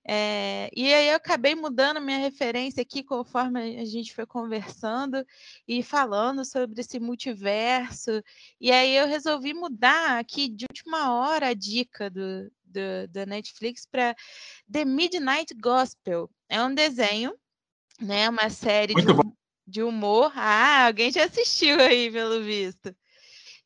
É, 0.04 0.68
e 0.74 0.92
aí 0.92 1.08
eu 1.08 1.14
acabei 1.14 1.54
mudando 1.54 2.00
minha 2.00 2.18
referência 2.18 2.82
aqui 2.82 3.04
conforme 3.04 3.78
a 3.78 3.84
gente 3.84 4.12
foi 4.12 4.26
conversando 4.26 5.24
e 5.66 5.82
falando 5.82 6.44
sobre 6.44 6.80
esse 6.80 6.98
multiverso. 6.98 8.22
E 8.60 8.72
aí 8.72 8.96
eu 8.96 9.06
resolvi 9.06 9.54
mudar 9.54 10.18
aqui 10.18 10.48
de 10.48 10.64
última 10.68 11.14
hora 11.14 11.48
a 11.48 11.54
dica 11.54 12.10
do, 12.10 12.50
do 12.64 13.08
da 13.10 13.24
Netflix 13.26 13.86
para 13.86 14.16
The 14.70 14.84
Midnight 14.84 15.54
Gospel. 15.54 16.28
É 16.48 16.60
um 16.62 16.74
desenho, 16.74 17.32
né? 18.00 18.28
Uma 18.28 18.50
série 18.50 18.94
de, 18.94 19.06
de 19.72 19.82
humor. 19.82 20.30
Ah, 20.36 20.86
alguém 20.86 21.10
já 21.10 21.24
assistiu 21.24 21.80
aí, 21.80 22.10
pelo 22.12 22.42
visto. 22.44 22.94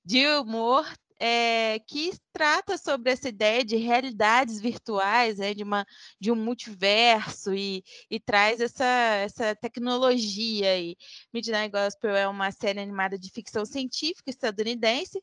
De 0.04 0.26
humor 0.28 0.86
é, 1.18 1.80
que 1.80 2.12
trata 2.32 2.78
sobre 2.78 3.10
essa 3.10 3.28
ideia 3.28 3.64
de 3.64 3.76
realidades 3.76 4.60
virtuais, 4.60 5.38
né, 5.38 5.52
de, 5.52 5.64
uma, 5.64 5.84
de 6.20 6.30
um 6.30 6.36
multiverso 6.36 7.52
e, 7.52 7.82
e 8.08 8.20
traz 8.20 8.60
essa, 8.60 8.84
essa 8.84 9.56
tecnologia. 9.56 10.70
Aí. 10.70 10.96
Midnight 11.34 11.70
Gospel 11.70 12.14
é 12.14 12.28
uma 12.28 12.52
série 12.52 12.80
animada 12.80 13.18
de 13.18 13.30
ficção 13.30 13.64
científica 13.64 14.30
estadunidense 14.30 15.20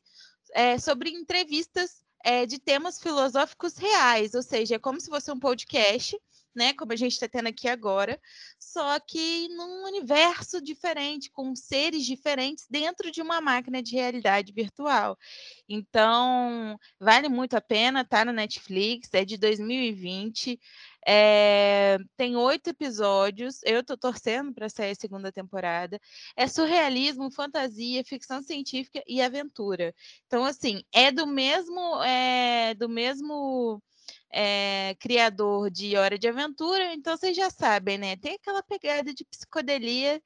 é, 0.52 0.78
sobre 0.78 1.10
entrevistas 1.10 2.02
é, 2.22 2.44
de 2.44 2.58
temas 2.58 3.00
filosóficos 3.00 3.76
reais, 3.76 4.34
ou 4.34 4.42
seja, 4.42 4.76
é 4.76 4.78
como 4.78 5.00
se 5.00 5.08
fosse 5.08 5.30
um 5.30 5.38
podcast 5.38 6.18
né? 6.54 6.72
Como 6.74 6.92
a 6.92 6.96
gente 6.96 7.12
está 7.12 7.28
tendo 7.28 7.48
aqui 7.48 7.68
agora, 7.68 8.20
só 8.58 8.98
que 9.00 9.48
num 9.48 9.84
universo 9.84 10.60
diferente, 10.60 11.30
com 11.30 11.54
seres 11.54 12.04
diferentes 12.04 12.66
dentro 12.68 13.10
de 13.10 13.22
uma 13.22 13.40
máquina 13.40 13.82
de 13.82 13.94
realidade 13.94 14.52
virtual. 14.52 15.16
Então, 15.68 16.78
vale 16.98 17.28
muito 17.28 17.54
a 17.54 17.60
pena, 17.60 18.04
tá 18.04 18.24
no 18.24 18.32
Netflix, 18.32 19.08
é 19.12 19.24
de 19.24 19.36
2020. 19.36 20.58
É, 21.06 21.98
tem 22.16 22.36
oito 22.36 22.70
episódios. 22.70 23.60
Eu 23.64 23.80
estou 23.80 23.96
torcendo 23.96 24.52
para 24.54 24.68
sair 24.68 24.92
a 24.92 24.94
segunda 24.94 25.30
temporada. 25.30 26.00
É 26.36 26.46
surrealismo, 26.46 27.30
fantasia, 27.30 28.04
ficção 28.04 28.42
científica 28.42 29.02
e 29.06 29.20
aventura. 29.20 29.94
Então, 30.26 30.44
assim, 30.44 30.82
é 30.92 31.12
do 31.12 31.26
mesmo, 31.26 32.02
é, 32.02 32.74
do 32.74 32.88
mesmo 32.88 33.82
é, 34.34 34.96
criador 34.98 35.70
de 35.70 35.96
Hora 35.96 36.18
de 36.18 36.26
Aventura, 36.26 36.92
então 36.92 37.16
vocês 37.16 37.36
já 37.36 37.48
sabem, 37.48 37.96
né? 37.96 38.16
Tem 38.16 38.34
aquela 38.34 38.62
pegada 38.62 39.14
de 39.14 39.24
psicodelia 39.24 40.20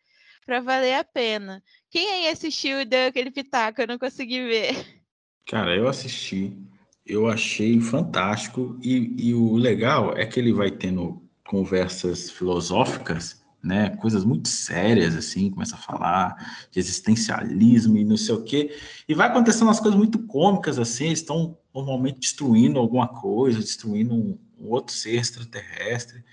para 0.47 0.61
valer 0.61 0.94
a 0.94 1.05
pena. 1.05 1.62
Quem 1.90 2.09
aí 2.11 2.29
assistiu 2.29 2.81
e 2.81 2.87
deu 2.87 3.09
aquele 3.09 3.31
pitaco? 3.31 3.83
Eu 3.83 3.87
não 3.87 3.99
consegui 3.99 4.42
ver. 4.44 5.03
Cara, 5.47 5.77
eu 5.77 5.87
assisti, 5.87 6.57
eu 7.05 7.29
achei 7.29 7.79
fantástico 7.81 8.79
e, 8.83 9.29
e 9.29 9.35
o 9.35 9.57
legal 9.57 10.16
é 10.16 10.25
que 10.25 10.40
ele 10.40 10.55
vai 10.55 10.71
tendo 10.71 11.23
conversas 11.47 12.31
filosóficas 12.31 13.44
né, 13.68 13.90
coisas 13.90 14.24
muito 14.24 14.48
sérias, 14.48 15.14
assim, 15.14 15.50
começa 15.50 15.74
a 15.74 15.78
falar 15.78 16.66
de 16.70 16.81
existencialismo 16.81 17.98
e 17.98 18.04
não 18.04 18.16
sei 18.16 18.35
o 18.35 18.42
quê, 18.42 18.74
e 19.07 19.14
vai 19.14 19.28
acontecendo 19.28 19.64
umas 19.64 19.78
coisas 19.78 19.98
muito 19.98 20.20
cômicas, 20.20 20.78
assim, 20.78 21.09
eles 21.09 21.18
estão 21.18 21.59
normalmente 21.74 22.20
destruindo 22.20 22.78
alguma 22.78 23.07
coisa, 23.07 23.59
destruindo 23.59 24.14
um, 24.14 24.38
um 24.59 24.70
outro 24.70 24.94
ser 24.94 25.16
extraterrestre. 25.16 26.24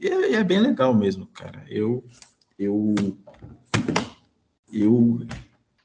E 0.00 0.08
é, 0.08 0.30
e 0.30 0.34
é, 0.34 0.42
bem 0.42 0.60
legal 0.60 0.94
mesmo, 0.94 1.26
cara. 1.26 1.62
Eu, 1.68 2.02
eu, 2.58 2.94
eu. 4.72 5.20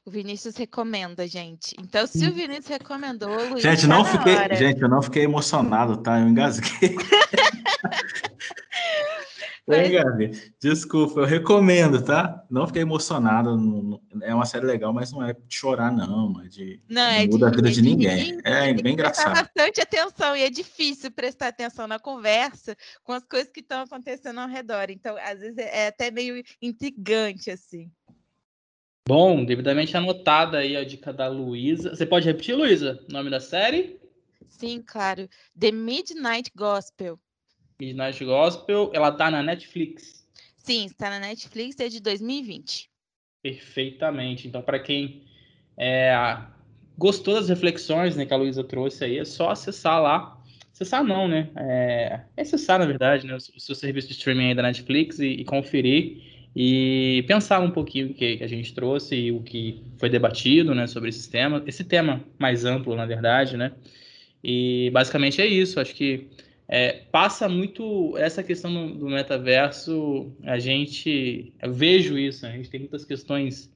O 0.06 0.10
Vinícius 0.10 0.56
recomenda, 0.56 1.28
gente. 1.28 1.76
Então, 1.78 2.06
se 2.06 2.26
o 2.26 2.32
Vinícius 2.32 2.68
recomendou, 2.68 3.28
o 3.28 3.50
Luiz 3.50 3.62
gente, 3.62 3.82
tá 3.82 3.88
não 3.88 4.06
fiquei, 4.06 4.34
hora. 4.34 4.56
gente, 4.56 4.80
eu 4.80 4.88
não 4.88 5.02
fiquei 5.02 5.24
emocionado, 5.24 5.98
tá? 5.98 6.18
Eu 6.18 6.28
engasguei. 6.28 6.96
Mas... 9.68 10.52
Desculpa, 10.60 11.20
eu 11.20 11.26
recomendo, 11.26 12.02
tá? 12.02 12.44
Não 12.50 12.66
fiquei 12.66 12.82
emocionado. 12.82 13.56
Não, 13.56 14.00
é 14.22 14.34
uma 14.34 14.46
série 14.46 14.64
legal, 14.64 14.92
mas 14.92 15.12
não 15.12 15.22
é 15.22 15.34
de 15.34 15.54
chorar, 15.54 15.92
não. 15.92 16.40
É 16.42 16.48
de, 16.48 16.80
não, 16.88 17.02
é 17.02 17.26
muda 17.26 17.50
de, 17.50 17.52
a 17.52 17.56
vida 17.56 17.68
de, 17.68 17.74
de 17.74 17.82
ninguém. 17.82 18.38
É 18.44 18.72
bem 18.72 18.94
engraçado. 18.94 19.32
Prestar 19.32 19.50
bastante 19.54 19.80
atenção 19.80 20.34
e 20.34 20.42
é 20.42 20.48
difícil 20.48 21.10
prestar 21.10 21.48
atenção 21.48 21.86
na 21.86 21.98
conversa 21.98 22.74
com 23.04 23.12
as 23.12 23.24
coisas 23.24 23.50
que 23.50 23.60
estão 23.60 23.82
acontecendo 23.82 24.40
ao 24.40 24.48
redor. 24.48 24.88
Então, 24.88 25.16
às 25.18 25.40
vezes, 25.40 25.58
é 25.58 25.88
até 25.88 26.10
meio 26.10 26.42
intrigante, 26.62 27.50
assim. 27.50 27.90
Bom, 29.06 29.44
devidamente 29.44 29.96
anotada 29.96 30.58
aí 30.58 30.76
a 30.76 30.84
dica 30.84 31.12
da 31.12 31.28
Luísa. 31.28 31.94
Você 31.94 32.06
pode 32.06 32.26
repetir, 32.26 32.54
Luísa, 32.54 32.98
o 33.08 33.12
nome 33.12 33.30
da 33.30 33.40
série? 33.40 33.98
Sim, 34.48 34.82
claro. 34.86 35.28
The 35.58 35.72
Midnight 35.72 36.50
Gospel. 36.56 37.18
Midnight 37.80 38.24
Gospel, 38.24 38.90
ela 38.92 39.12
tá 39.12 39.30
na 39.30 39.40
Netflix. 39.40 40.26
Sim, 40.56 40.86
está 40.86 41.08
na 41.10 41.20
Netflix, 41.20 41.78
é 41.78 41.88
de 41.88 42.00
2020. 42.00 42.90
Perfeitamente. 43.40 44.48
Então, 44.48 44.60
para 44.60 44.80
quem 44.80 45.22
é, 45.76 46.12
gostou 46.96 47.34
das 47.34 47.48
reflexões 47.48 48.16
né, 48.16 48.26
que 48.26 48.34
a 48.34 48.36
Luísa 48.36 48.64
trouxe 48.64 49.04
aí, 49.04 49.18
é 49.18 49.24
só 49.24 49.50
acessar 49.50 50.02
lá. 50.02 50.42
Acessar 50.72 51.04
não, 51.04 51.28
né? 51.28 51.50
É, 51.56 52.20
é 52.36 52.42
acessar, 52.42 52.80
na 52.80 52.86
verdade, 52.86 53.26
né, 53.26 53.36
o 53.36 53.60
seu 53.60 53.76
serviço 53.76 54.08
de 54.08 54.14
streaming 54.14 54.48
aí 54.48 54.54
da 54.56 54.62
Netflix 54.62 55.20
e, 55.20 55.26
e 55.26 55.44
conferir 55.44 56.20
e 56.56 57.24
pensar 57.28 57.60
um 57.60 57.70
pouquinho 57.70 58.10
o 58.10 58.14
que, 58.14 58.38
que 58.38 58.44
a 58.44 58.48
gente 58.48 58.74
trouxe 58.74 59.14
e 59.14 59.30
o 59.30 59.40
que 59.40 59.84
foi 59.98 60.10
debatido 60.10 60.74
né, 60.74 60.88
sobre 60.88 61.10
esse 61.10 61.30
tema, 61.30 61.62
esse 61.64 61.84
tema 61.84 62.24
mais 62.36 62.64
amplo, 62.64 62.96
na 62.96 63.06
verdade, 63.06 63.56
né? 63.56 63.70
E 64.42 64.90
basicamente 64.92 65.40
é 65.40 65.46
isso. 65.46 65.78
Acho 65.78 65.94
que 65.94 66.28
é, 66.68 66.92
passa 67.10 67.48
muito 67.48 68.16
essa 68.18 68.42
questão 68.42 68.72
do, 68.72 68.98
do, 68.98 69.06
metaverso. 69.08 70.30
A 70.44 70.58
gente, 70.58 71.54
eu 71.62 71.72
vejo 71.72 72.18
isso. 72.18 72.44
A 72.44 72.50
gente 72.50 72.68
tem 72.68 72.80
muitas 72.80 73.06
questões 73.06 73.72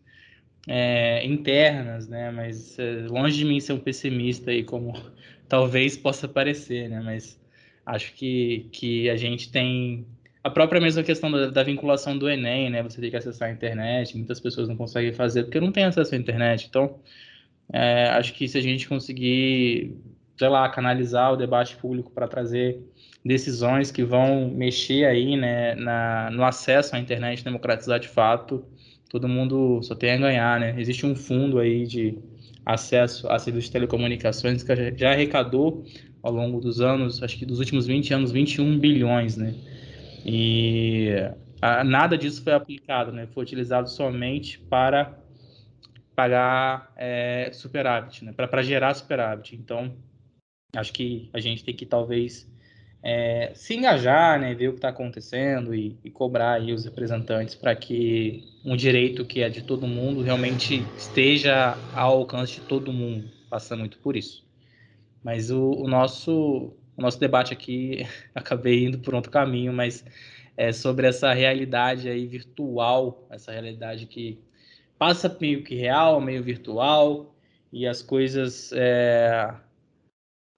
é, 0.68 1.24
internas, 1.26 2.07
né? 2.07 2.31
Mas 2.31 2.78
é, 2.78 3.07
longe 3.09 3.38
de 3.38 3.46
mim 3.46 3.59
ser 3.61 3.72
um 3.72 3.78
pessimista 3.78 4.50
aí, 4.50 4.62
como 4.62 4.92
talvez 5.48 5.96
possa 5.96 6.28
parecer, 6.28 6.90
né? 6.90 7.00
Mas 7.02 7.40
acho 7.87 8.12
que, 8.14 8.68
que 8.70 9.09
a 9.09 9.16
gente 9.16 9.50
tem 9.50 10.07
a 10.44 10.50
própria 10.50 10.81
mesma 10.81 11.02
questão 11.02 11.31
da, 11.31 11.48
da, 11.48 11.62
vinculação 11.62 12.18
do 12.18 12.28
Enem, 12.28 12.68
né? 12.68 12.83
Você 12.83 13.00
tem 13.00 13.11
que 13.11 13.16
acessar 13.16 13.48
a 13.48 13.52
internet, 13.52 14.16
muitas 14.16 14.38
pessoas 14.38 14.68
não 14.68 14.76
conseguem 14.76 15.14
fazer 15.14 15.44
porque 15.44 15.61
não 15.61 15.72
tem 15.72 15.85
acesso 15.85 16.14
à 16.14 16.18
internet. 16.18 16.66
Então, 16.68 17.00
é, 17.72 18.09
acho 18.11 18.35
que 18.35 18.46
se 18.46 18.59
a 18.59 18.61
gente 18.61 18.87
conseguir 18.87 19.96
sei 20.42 20.48
lá, 20.48 20.68
canalizar 20.68 21.33
o 21.33 21.37
debate 21.37 21.76
público 21.76 22.11
para 22.11 22.26
trazer 22.26 22.83
decisões 23.24 23.92
que 23.92 24.02
vão 24.02 24.50
mexer 24.50 25.05
aí, 25.05 25.37
né, 25.37 25.76
na, 25.76 26.33
no 26.33 26.42
acesso 26.42 26.96
à 26.96 26.98
internet 26.98 27.44
democratizar 27.44 28.00
de 28.00 28.09
fato, 28.09 28.64
todo 29.09 29.28
mundo 29.28 29.81
só 29.85 29.94
tem 29.94 30.11
a 30.11 30.16
ganhar, 30.16 30.59
né? 30.59 30.74
Existe 30.76 31.07
um 31.07 31.14
fundo 31.14 31.61
aí 31.61 31.87
de 31.87 32.18
acesso 32.66 33.28
a 33.28 33.38
serviços 33.38 33.66
de 33.66 33.70
telecomunicações 33.70 34.64
que 34.64 34.96
já 34.96 35.12
arrecadou 35.12 35.85
ao 36.20 36.33
longo 36.33 36.61
dos 36.61 36.81
anos, 36.81 37.22
acho 37.22 37.38
que 37.38 37.46
dos 37.46 37.61
últimos 37.61 37.87
20 37.87 38.12
anos, 38.12 38.33
21 38.33 38.81
bilhões, 38.81 39.37
né? 39.37 39.55
E 40.26 41.11
a, 41.61 41.85
nada 41.85 42.18
disso 42.18 42.42
foi 42.42 42.52
aplicado, 42.52 43.12
né? 43.12 43.28
Foi 43.33 43.44
utilizado 43.44 43.88
somente 43.88 44.59
para 44.59 45.16
pagar 46.16 46.92
é, 46.96 47.48
superávit, 47.52 48.24
né? 48.24 48.33
Para 48.33 48.61
gerar 48.61 48.92
superávit. 48.94 49.55
Então, 49.55 49.94
Acho 50.74 50.92
que 50.94 51.28
a 51.35 51.38
gente 51.38 51.62
tem 51.62 51.74
que 51.74 51.85
talvez 51.85 52.50
é, 53.02 53.52
se 53.54 53.74
engajar, 53.74 54.40
né, 54.40 54.54
ver 54.54 54.68
o 54.68 54.72
que 54.72 54.78
está 54.78 54.88
acontecendo 54.88 55.74
e, 55.74 55.98
e, 56.02 56.11
cobrar 56.11 56.54
aí 56.54 56.72
os 56.72 56.87
representantes 56.87 57.54
para 57.54 57.76
que 57.76 58.42
um 58.64 58.74
direito 58.74 59.22
que 59.24 59.42
é 59.42 59.50
de 59.50 59.61
todo 59.61 59.87
mundo 59.87 60.22
realmente 60.22 60.82
esteja 60.96 61.76
ao 61.94 62.18
alcance 62.18 62.54
de 62.54 62.61
todo 62.62 62.90
mundo. 62.90 63.28
Passa 63.50 63.76
muito 63.76 63.98
por 63.98 64.16
isso. 64.16 64.46
Mas 65.22 65.50
o, 65.50 65.72
o 65.72 65.87
nosso 65.87 66.72
o 66.96 67.02
nosso 67.02 67.20
debate 67.20 67.52
aqui 67.52 68.06
acabei 68.35 68.87
indo 68.87 68.98
por 68.98 69.14
outro 69.14 69.30
caminho, 69.30 69.74
mas 69.74 70.02
é 70.56 70.72
sobre 70.72 71.06
essa 71.06 71.35
realidade 71.35 72.08
aí 72.08 72.26
virtual, 72.26 73.26
essa 73.30 73.52
realidade 73.52 74.06
que 74.06 74.38
passa 74.98 75.37
meio 75.38 75.62
que 75.62 75.74
real, 75.74 76.18
meio 76.18 76.42
virtual 76.42 77.35
e 77.70 77.87
as 77.87 78.00
coisas 78.00 78.72
é, 78.72 79.52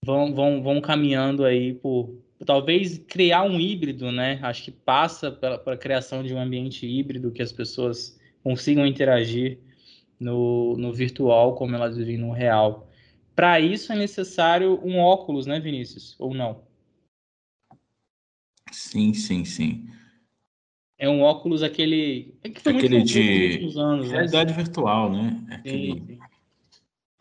vão, 0.05 0.35
vão, 0.35 0.63
vão 0.63 0.81
caminhando 0.81 1.45
aí 1.45 1.75
por 1.75 2.15
talvez 2.45 2.99
criar 2.99 3.43
um 3.45 3.59
híbrido, 3.59 4.13
né? 4.13 4.39
Acho 4.43 4.65
que 4.65 4.71
passa 4.71 5.33
pela, 5.33 5.59
pela 5.59 5.77
criação 5.77 6.23
de 6.23 6.35
um 6.35 6.41
ambiente 6.41 6.87
híbrido 6.87 7.31
que 7.33 7.43
as 7.43 7.51
pessoas 7.51 8.19
consigam 8.43 8.87
interagir 8.87 9.59
no, 10.21 10.77
no 10.77 10.93
virtual 10.93 11.55
como 11.55 11.75
elas 11.75 11.97
vivem 11.97 12.19
no 12.19 12.33
real. 12.33 12.89
Para 13.35 13.59
isso 13.59 13.93
é 13.93 13.97
necessário 13.97 14.81
um 14.85 14.99
óculos, 14.99 15.47
né, 15.47 15.59
Vinícius? 15.59 16.15
Ou 16.19 16.35
não? 16.35 16.63
Sim, 18.71 19.15
sim, 19.15 19.45
sim. 19.45 19.89
É 20.99 21.09
um 21.09 21.23
óculos 21.23 21.63
aquele. 21.63 22.35
É 22.43 22.49
que 22.49 22.61
foi 22.61 22.77
aquele 22.77 23.03
de 23.03 23.73
anos, 23.77 24.07
né? 24.07 24.13
realidade 24.13 24.51
né? 24.53 24.57
virtual, 24.57 25.11
né? 25.11 25.45
Aquele... 25.51 25.93
Sim, 25.93 26.07
sim. 26.07 26.19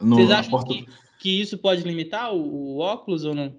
No, 0.02 0.16
Vocês 0.16 0.32
acham 0.32 0.52
porta... 0.52 0.74
que 0.74 0.86
que 1.24 1.40
isso 1.40 1.58
pode 1.58 1.84
limitar 1.84 2.36
o, 2.36 2.76
o 2.76 2.80
óculos 2.80 3.24
ou 3.24 3.34
não? 3.34 3.56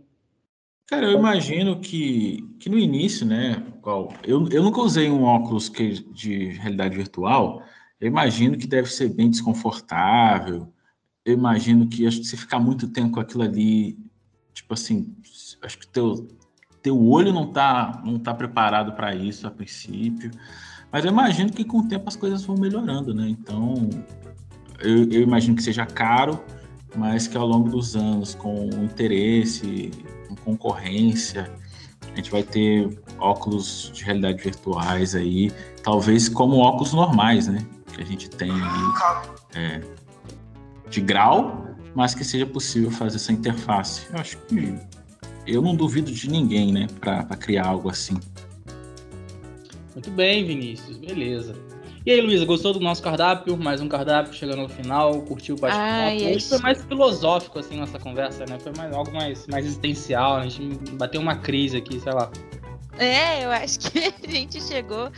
Cara, 0.86 1.06
eu 1.06 1.18
imagino 1.18 1.80
que, 1.80 2.46
que 2.60 2.68
no 2.68 2.78
início, 2.78 3.24
né, 3.24 3.64
eu, 4.22 4.46
eu 4.52 4.62
nunca 4.62 4.82
usei 4.82 5.10
um 5.10 5.22
óculos 5.22 5.70
que, 5.70 6.04
de 6.12 6.48
realidade 6.50 6.94
virtual, 6.94 7.62
eu 7.98 8.06
imagino 8.06 8.58
que 8.58 8.66
deve 8.66 8.90
ser 8.90 9.08
bem 9.08 9.30
desconfortável, 9.30 10.70
eu 11.24 11.32
imagino 11.32 11.88
que 11.88 12.06
acho 12.06 12.18
que 12.20 12.26
se 12.26 12.36
ficar 12.36 12.58
muito 12.58 12.88
tempo 12.88 13.12
com 13.12 13.20
aquilo 13.20 13.44
ali, 13.44 13.98
tipo 14.52 14.74
assim, 14.74 15.16
acho 15.62 15.78
que 15.78 15.86
teu, 15.86 16.28
teu 16.82 17.02
olho 17.02 17.32
não 17.32 17.50
tá, 17.50 18.02
não 18.04 18.18
tá 18.18 18.34
preparado 18.34 18.92
para 18.92 19.14
isso 19.14 19.46
a 19.46 19.50
princípio, 19.50 20.30
mas 20.92 21.02
eu 21.02 21.10
imagino 21.10 21.50
que 21.50 21.64
com 21.64 21.78
o 21.78 21.88
tempo 21.88 22.06
as 22.06 22.14
coisas 22.14 22.44
vão 22.44 22.58
melhorando, 22.58 23.14
né, 23.14 23.26
então 23.26 23.88
eu, 24.80 25.10
eu 25.10 25.22
imagino 25.22 25.56
que 25.56 25.62
seja 25.62 25.86
caro, 25.86 26.44
mas 26.96 27.26
que 27.26 27.36
ao 27.36 27.46
longo 27.46 27.68
dos 27.68 27.96
anos, 27.96 28.34
com 28.34 28.68
interesse, 28.82 29.90
com 30.28 30.36
concorrência, 30.36 31.52
a 32.12 32.16
gente 32.16 32.30
vai 32.30 32.42
ter 32.42 32.98
óculos 33.18 33.90
de 33.92 34.04
realidade 34.04 34.42
virtuais 34.42 35.14
aí, 35.14 35.50
talvez 35.82 36.28
como 36.28 36.58
óculos 36.58 36.92
normais, 36.92 37.48
né? 37.48 37.64
Que 37.92 38.02
a 38.02 38.04
gente 38.04 38.28
tem 38.30 38.50
aí, 38.50 39.24
é, 39.54 39.80
de 40.88 41.00
grau, 41.00 41.66
mas 41.94 42.14
que 42.14 42.24
seja 42.24 42.46
possível 42.46 42.90
fazer 42.90 43.16
essa 43.16 43.32
interface. 43.32 44.06
Eu 44.12 44.20
acho 44.20 44.38
que 44.38 44.78
eu 45.46 45.60
não 45.60 45.74
duvido 45.74 46.10
de 46.10 46.28
ninguém, 46.28 46.72
né, 46.72 46.86
para 47.00 47.24
criar 47.36 47.66
algo 47.66 47.90
assim. 47.90 48.18
Muito 49.94 50.10
bem, 50.10 50.44
Vinícius, 50.44 50.96
beleza. 50.96 51.54
E 52.06 52.12
aí, 52.12 52.20
Luísa, 52.20 52.44
gostou 52.44 52.74
do 52.74 52.80
nosso 52.80 53.02
cardápio? 53.02 53.56
Mais 53.56 53.80
um 53.80 53.88
cardápio 53.88 54.34
chegando 54.34 54.60
no 54.60 54.68
final, 54.68 55.22
curtiu 55.22 55.56
bastante. 55.56 56.24
Hoje 56.26 56.48
foi 56.50 56.58
mais 56.58 56.84
filosófico, 56.84 57.58
assim, 57.58 57.78
nossa 57.78 57.98
conversa, 57.98 58.44
né? 58.44 58.58
Foi 58.58 58.72
mais, 58.76 58.92
algo 58.92 59.10
mais, 59.10 59.46
mais 59.46 59.64
existencial, 59.64 60.36
a 60.36 60.46
gente 60.46 60.78
bateu 60.96 61.18
uma 61.18 61.36
crise 61.36 61.78
aqui, 61.78 61.98
sei 61.98 62.12
lá. 62.12 62.30
É, 62.98 63.46
eu 63.46 63.50
acho 63.50 63.78
que 63.80 63.98
a 64.22 64.30
gente 64.30 64.60
chegou 64.60 65.10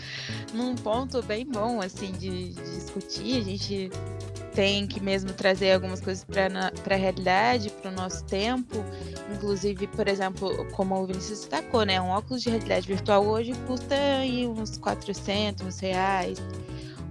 num 0.54 0.76
ponto 0.76 1.20
bem 1.24 1.44
bom, 1.44 1.80
assim, 1.80 2.12
de, 2.12 2.50
de 2.50 2.62
discutir. 2.62 3.40
A 3.40 3.42
gente 3.42 3.90
tem 4.56 4.86
que 4.86 5.00
mesmo 5.00 5.34
trazer 5.34 5.72
algumas 5.72 6.00
coisas 6.00 6.24
para 6.24 6.94
a 6.94 6.98
realidade, 6.98 7.68
para 7.70 7.90
o 7.90 7.94
nosso 7.94 8.24
tempo. 8.24 8.82
Inclusive, 9.34 9.86
por 9.88 10.08
exemplo, 10.08 10.66
como 10.72 10.96
o 10.96 11.06
Vinícius 11.06 11.40
destacou, 11.40 11.84
né? 11.84 12.00
Um 12.00 12.08
óculos 12.08 12.42
de 12.42 12.48
realidade 12.48 12.88
virtual 12.88 13.24
hoje 13.26 13.52
custa 13.66 13.94
aí 13.94 14.46
uns 14.46 14.78
400 14.78 15.78
reais 15.78 16.42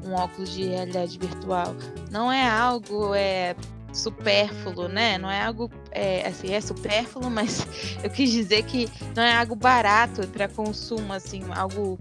um 0.04 0.14
óculos 0.14 0.52
de 0.52 0.66
realidade 0.66 1.18
virtual. 1.18 1.76
Não 2.12 2.32
é 2.32 2.48
algo 2.48 3.14
é, 3.16 3.56
supérfluo, 3.92 4.88
né? 4.88 5.18
Não 5.18 5.30
é 5.30 5.42
algo 5.42 5.70
é, 5.92 6.28
assim, 6.28 6.54
é 6.54 6.62
supérfluo, 6.62 7.30
mas 7.32 7.68
eu 8.04 8.10
quis 8.10 8.32
dizer 8.32 8.64
que 8.64 8.90
não 9.16 9.24
é 9.24 9.34
algo 9.34 9.56
barato 9.56 10.28
para 10.28 10.48
consumo, 10.48 11.14
assim, 11.14 11.44
algo 11.56 11.98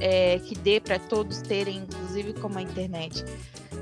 é, 0.00 0.38
que 0.40 0.56
dê 0.56 0.80
para 0.80 0.98
todos 0.98 1.42
terem, 1.42 1.78
inclusive 1.78 2.32
como 2.34 2.58
a 2.58 2.62
internet. 2.62 3.24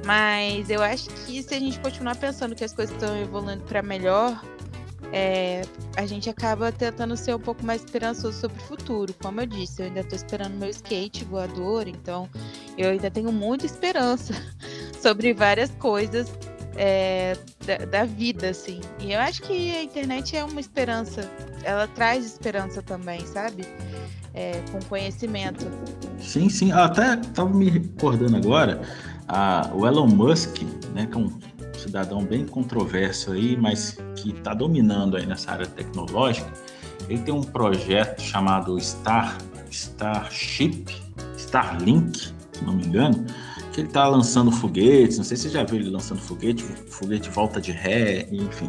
Mas 0.04 0.70
eu 0.70 0.82
acho 0.82 1.08
que 1.10 1.42
se 1.42 1.54
a 1.54 1.58
gente 1.58 1.78
continuar 1.80 2.16
pensando 2.16 2.54
que 2.54 2.64
as 2.64 2.72
coisas 2.72 2.94
estão 2.94 3.16
evoluindo 3.16 3.62
para 3.64 3.82
melhor, 3.82 4.42
é, 5.12 5.62
a 5.96 6.06
gente 6.06 6.30
acaba 6.30 6.72
tentando 6.72 7.16
ser 7.16 7.34
um 7.34 7.38
pouco 7.38 7.64
mais 7.64 7.84
esperançoso 7.84 8.40
sobre 8.40 8.58
o 8.58 8.62
futuro. 8.62 9.14
Como 9.22 9.40
eu 9.40 9.46
disse, 9.46 9.82
eu 9.82 9.86
ainda 9.86 10.00
estou 10.00 10.16
esperando 10.16 10.54
meu 10.54 10.70
skate 10.70 11.24
voador, 11.24 11.86
então 11.86 12.28
eu 12.78 12.90
ainda 12.90 13.10
tenho 13.10 13.30
muita 13.30 13.66
esperança 13.66 14.34
sobre 15.00 15.34
várias 15.34 15.70
coisas 15.72 16.32
é, 16.76 17.36
da, 17.66 17.76
da, 17.84 18.04
vida, 18.04 18.48
assim. 18.48 18.80
E 18.98 19.12
eu 19.12 19.20
acho 19.20 19.42
que 19.42 19.70
a 19.76 19.82
internet 19.82 20.36
é 20.36 20.44
uma 20.44 20.60
esperança, 20.60 21.30
ela 21.62 21.86
traz 21.86 22.24
esperança 22.24 22.80
também, 22.80 23.26
sabe? 23.26 23.64
É, 24.34 24.62
com 24.72 24.80
conhecimento. 24.88 25.66
Sim, 26.18 26.48
sim. 26.48 26.72
Até 26.72 27.14
estava 27.20 27.50
me 27.50 27.68
recordando 27.68 28.36
agora, 28.36 28.80
o 29.74 29.86
Elon 29.86 30.08
Musk, 30.08 30.62
né, 30.94 31.06
que 31.06 31.16
é 31.16 31.20
um 31.20 31.30
cidadão 31.76 32.24
bem 32.24 32.46
controverso 32.46 33.32
aí, 33.32 33.56
mas 33.56 33.98
que 34.16 34.30
está 34.30 34.54
dominando 34.54 35.16
aí 35.16 35.26
nessa 35.26 35.52
área 35.52 35.66
tecnológica, 35.66 36.50
ele 37.08 37.20
tem 37.22 37.34
um 37.34 37.42
projeto 37.42 38.20
chamado 38.20 38.78
Star, 38.80 39.38
Starship, 39.70 40.86
Starlink, 41.36 42.32
se 42.52 42.64
não 42.64 42.74
me 42.74 42.86
engano, 42.86 43.24
que 43.72 43.80
ele 43.80 43.88
está 43.88 44.06
lançando 44.06 44.52
foguetes, 44.52 45.16
não 45.16 45.24
sei 45.24 45.36
se 45.36 45.44
você 45.44 45.48
já 45.50 45.64
viu 45.64 45.78
ele 45.78 45.90
lançando 45.90 46.20
foguete, 46.20 46.62
foguete 46.62 47.30
volta 47.30 47.60
de 47.60 47.72
ré, 47.72 48.28
enfim. 48.30 48.68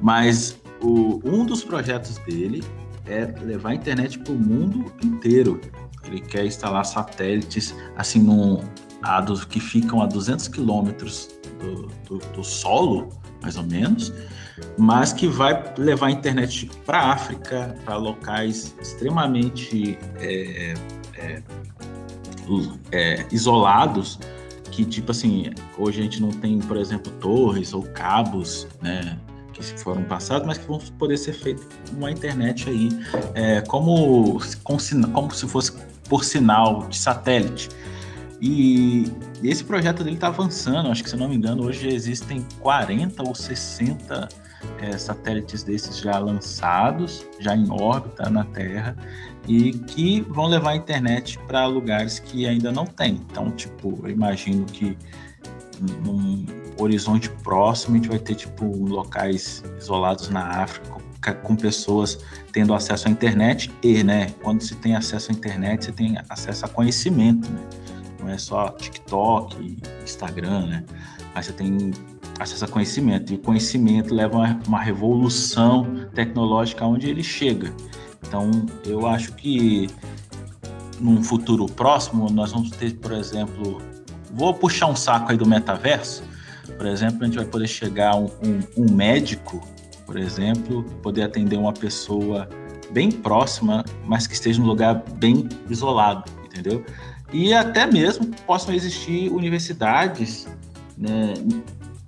Mas 0.00 0.58
o, 0.80 1.20
um 1.24 1.44
dos 1.44 1.62
projetos 1.62 2.18
dele 2.18 2.64
é 3.06 3.26
levar 3.42 3.70
a 3.70 3.74
internet 3.74 4.18
para 4.18 4.32
o 4.32 4.38
mundo 4.38 4.92
inteiro. 5.04 5.60
Ele 6.04 6.20
quer 6.20 6.46
instalar 6.46 6.84
satélites 6.84 7.74
assim 7.96 8.20
num, 8.20 8.60
a 9.02 9.20
dos, 9.20 9.44
que 9.44 9.60
ficam 9.60 10.02
a 10.02 10.06
200 10.06 10.48
quilômetros 10.48 11.30
do, 11.60 11.86
do, 12.08 12.26
do, 12.32 12.44
solo, 12.44 13.08
mais 13.42 13.56
ou 13.56 13.64
menos, 13.64 14.12
mas 14.78 15.12
que 15.12 15.26
vai 15.26 15.62
levar 15.78 16.08
a 16.08 16.10
internet 16.10 16.70
para 16.86 16.98
a 16.98 17.12
África, 17.12 17.76
para 17.84 17.96
locais 17.96 18.74
extremamente 18.80 19.98
é, 20.16 20.74
é, 21.16 21.42
é, 22.92 23.26
isolados, 23.30 24.18
que 24.70 24.84
tipo 24.84 25.10
assim, 25.10 25.50
hoje 25.78 26.00
a 26.00 26.02
gente 26.02 26.20
não 26.20 26.30
tem, 26.30 26.58
por 26.58 26.76
exemplo, 26.76 27.12
torres 27.20 27.74
ou 27.74 27.82
cabos, 27.82 28.66
né? 28.80 29.18
que 29.52 29.62
foram 29.80 30.02
passados, 30.04 30.46
mas 30.46 30.58
que 30.58 30.66
vão 30.66 30.78
poder 30.98 31.16
ser 31.16 31.32
feitos 31.32 31.66
uma 31.96 32.10
internet 32.10 32.68
aí, 32.68 32.88
é, 33.34 33.60
como, 33.60 34.40
com, 34.64 34.76
como 35.12 35.30
se 35.34 35.46
fosse 35.46 35.72
por 36.08 36.24
sinal 36.24 36.86
de 36.88 36.98
satélite. 36.98 37.68
E 38.44 39.04
esse 39.40 39.62
projeto 39.62 40.02
dele 40.02 40.16
está 40.16 40.26
avançando, 40.26 40.90
acho 40.90 41.04
que 41.04 41.08
se 41.08 41.16
não 41.16 41.28
me 41.28 41.36
engano, 41.36 41.64
hoje 41.64 41.86
existem 41.86 42.44
40 42.58 43.22
ou 43.22 43.36
60 43.36 44.28
é, 44.80 44.98
satélites 44.98 45.62
desses 45.62 45.98
já 45.98 46.18
lançados, 46.18 47.24
já 47.38 47.54
em 47.54 47.70
órbita 47.70 48.28
na 48.28 48.42
Terra, 48.46 48.96
e 49.46 49.72
que 49.72 50.22
vão 50.22 50.46
levar 50.46 50.70
a 50.70 50.76
internet 50.76 51.38
para 51.46 51.66
lugares 51.66 52.18
que 52.18 52.44
ainda 52.44 52.72
não 52.72 52.84
tem. 52.84 53.20
Então, 53.30 53.48
tipo, 53.52 54.00
eu 54.02 54.10
imagino 54.10 54.64
que 54.64 54.98
num 56.04 56.44
horizonte 56.80 57.30
próximo 57.44 57.94
a 57.94 57.98
gente 57.98 58.08
vai 58.08 58.18
ter 58.18 58.34
tipo 58.34 58.64
locais 58.88 59.62
isolados 59.78 60.28
na 60.30 60.62
África 60.62 61.00
com 61.44 61.54
pessoas 61.54 62.18
tendo 62.50 62.74
acesso 62.74 63.06
à 63.06 63.10
internet 63.10 63.70
e, 63.84 64.02
né, 64.02 64.34
quando 64.42 64.62
se 64.62 64.74
tem 64.74 64.96
acesso 64.96 65.30
à 65.30 65.34
internet, 65.34 65.84
você 65.84 65.92
tem 65.92 66.18
acesso 66.28 66.64
a 66.64 66.68
conhecimento, 66.68 67.48
né? 67.48 67.81
Não 68.22 68.30
é 68.30 68.38
só 68.38 68.68
TikTok, 68.70 69.78
Instagram, 70.02 70.66
né? 70.66 70.84
Mas 71.34 71.46
você 71.46 71.52
tem 71.52 71.92
acesso 72.38 72.64
a 72.64 72.68
conhecimento. 72.68 73.32
E 73.32 73.36
o 73.36 73.38
conhecimento 73.38 74.14
leva 74.14 74.46
a 74.46 74.68
uma 74.68 74.80
revolução 74.80 76.06
tecnológica 76.14 76.84
onde 76.84 77.08
ele 77.08 77.22
chega. 77.22 77.72
Então, 78.26 78.50
eu 78.84 79.06
acho 79.06 79.32
que 79.34 79.88
num 81.00 81.22
futuro 81.22 81.66
próximo, 81.66 82.30
nós 82.30 82.52
vamos 82.52 82.70
ter, 82.70 82.94
por 82.94 83.12
exemplo, 83.12 83.82
vou 84.32 84.54
puxar 84.54 84.86
um 84.86 84.96
saco 84.96 85.32
aí 85.32 85.36
do 85.36 85.46
metaverso. 85.46 86.22
Por 86.76 86.86
exemplo, 86.86 87.22
a 87.22 87.26
gente 87.26 87.36
vai 87.36 87.44
poder 87.44 87.66
chegar 87.66 88.14
um, 88.14 88.26
um, 88.42 88.84
um 88.84 88.92
médico, 88.92 89.60
por 90.06 90.16
exemplo, 90.16 90.84
poder 91.02 91.22
atender 91.22 91.56
uma 91.56 91.72
pessoa 91.72 92.48
bem 92.92 93.10
próxima, 93.10 93.84
mas 94.04 94.26
que 94.26 94.34
esteja 94.34 94.60
num 94.60 94.66
lugar 94.66 95.02
bem 95.14 95.48
isolado, 95.68 96.30
entendeu? 96.44 96.84
E 97.32 97.54
até 97.54 97.86
mesmo 97.86 98.26
possam 98.46 98.74
existir 98.74 99.30
universidades 99.30 100.46
né, 100.98 101.34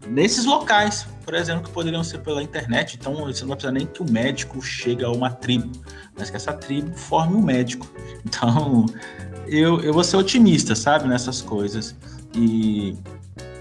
nesses 0.07 0.45
locais, 0.45 1.07
por 1.25 1.35
exemplo, 1.35 1.65
que 1.65 1.71
poderiam 1.71 2.05
ser 2.05 2.19
pela 2.19 2.43
internet. 2.43 2.97
Então, 3.01 3.15
você 3.15 3.45
não 3.45 3.53
precisa 3.53 3.73
nem 3.73 3.87
que 3.87 4.03
o 4.03 4.11
médico 4.11 4.61
chegue 4.61 5.03
a 5.05 5.11
uma 5.11 5.31
tribo, 5.31 5.73
mas 6.19 6.29
que 6.29 6.37
essa 6.37 6.53
tribo 6.53 6.95
forme 6.97 7.35
um 7.35 7.43
médico. 7.43 7.91
Então, 8.27 8.87
eu, 9.47 9.83
eu 9.83 9.93
vou 9.93 10.03
ser 10.03 10.17
otimista, 10.17 10.75
sabe, 10.75 11.07
nessas 11.07 11.43
coisas. 11.43 11.95
E 12.35 12.97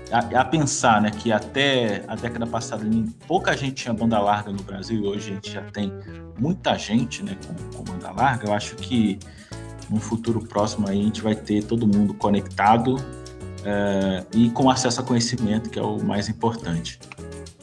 a, 0.10 0.20
a, 0.42 0.46
pensar 0.46 1.02
né, 1.02 1.12
que 1.12 1.32
até 1.32 2.04
a 2.08 2.16
década 2.16 2.48
passada 2.48 2.86
pouca 3.28 3.58
gente 3.58 3.74
tinha 3.74 3.94
banda 3.94 4.20
larga 4.20 4.52
no 4.52 4.64
Brasil 4.64 5.04
e 5.04 5.08
hoje 5.08 5.32
a 5.32 5.34
gente 5.34 5.52
já 5.52 5.62
tem 5.64 5.92
muita 6.40 6.78
gente 6.78 7.24
né, 7.24 7.36
com, 7.46 7.78
com 7.78 7.84
banda 7.84 8.12
larga, 8.12 8.48
eu 8.48 8.54
acho 8.54 8.76
que 8.76 9.20
no 9.90 10.00
futuro 10.00 10.40
próximo 10.42 10.88
aí 10.88 11.00
a 11.00 11.04
gente 11.04 11.22
vai 11.22 11.36
ter 11.36 11.64
todo 11.64 11.88
mundo 11.88 12.14
conectado 12.14 12.96
uh, 12.96 14.26
e 14.36 14.50
com 14.52 14.70
acesso 14.70 15.02
a 15.02 15.04
conhecimento, 15.04 15.70
que 15.70 15.80
é 15.80 15.82
o 15.82 16.04
mais 16.04 16.30
importante. 16.30 17.00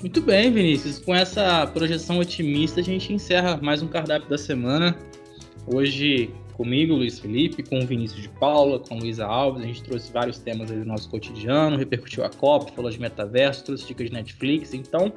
Muito 0.00 0.20
bem, 0.22 0.50
Vinícius. 0.50 0.98
Com 0.98 1.14
essa 1.14 1.66
projeção 1.66 2.18
otimista, 2.18 2.80
a 2.80 2.82
gente 2.82 3.12
encerra 3.12 3.58
mais 3.60 3.82
um 3.82 3.88
cardápio 3.88 4.28
da 4.28 4.38
semana. 4.38 4.96
Hoje, 5.66 6.30
comigo, 6.54 6.94
Luiz 6.94 7.18
Felipe, 7.18 7.62
com 7.62 7.78
o 7.80 7.86
Vinícius 7.86 8.22
de 8.22 8.28
Paula, 8.30 8.78
com 8.78 8.98
Luísa 8.98 9.26
Alves, 9.26 9.62
a 9.62 9.66
gente 9.66 9.82
trouxe 9.82 10.10
vários 10.10 10.38
temas 10.38 10.70
do 10.70 10.84
nosso 10.86 11.08
cotidiano, 11.10 11.76
repercutiu 11.76 12.24
a 12.24 12.30
COP, 12.30 12.72
falou 12.74 12.90
de 12.90 12.98
metaverso, 12.98 13.62
trouxe 13.62 13.86
dicas 13.86 14.06
de 14.06 14.14
Netflix. 14.14 14.72
Então, 14.72 15.12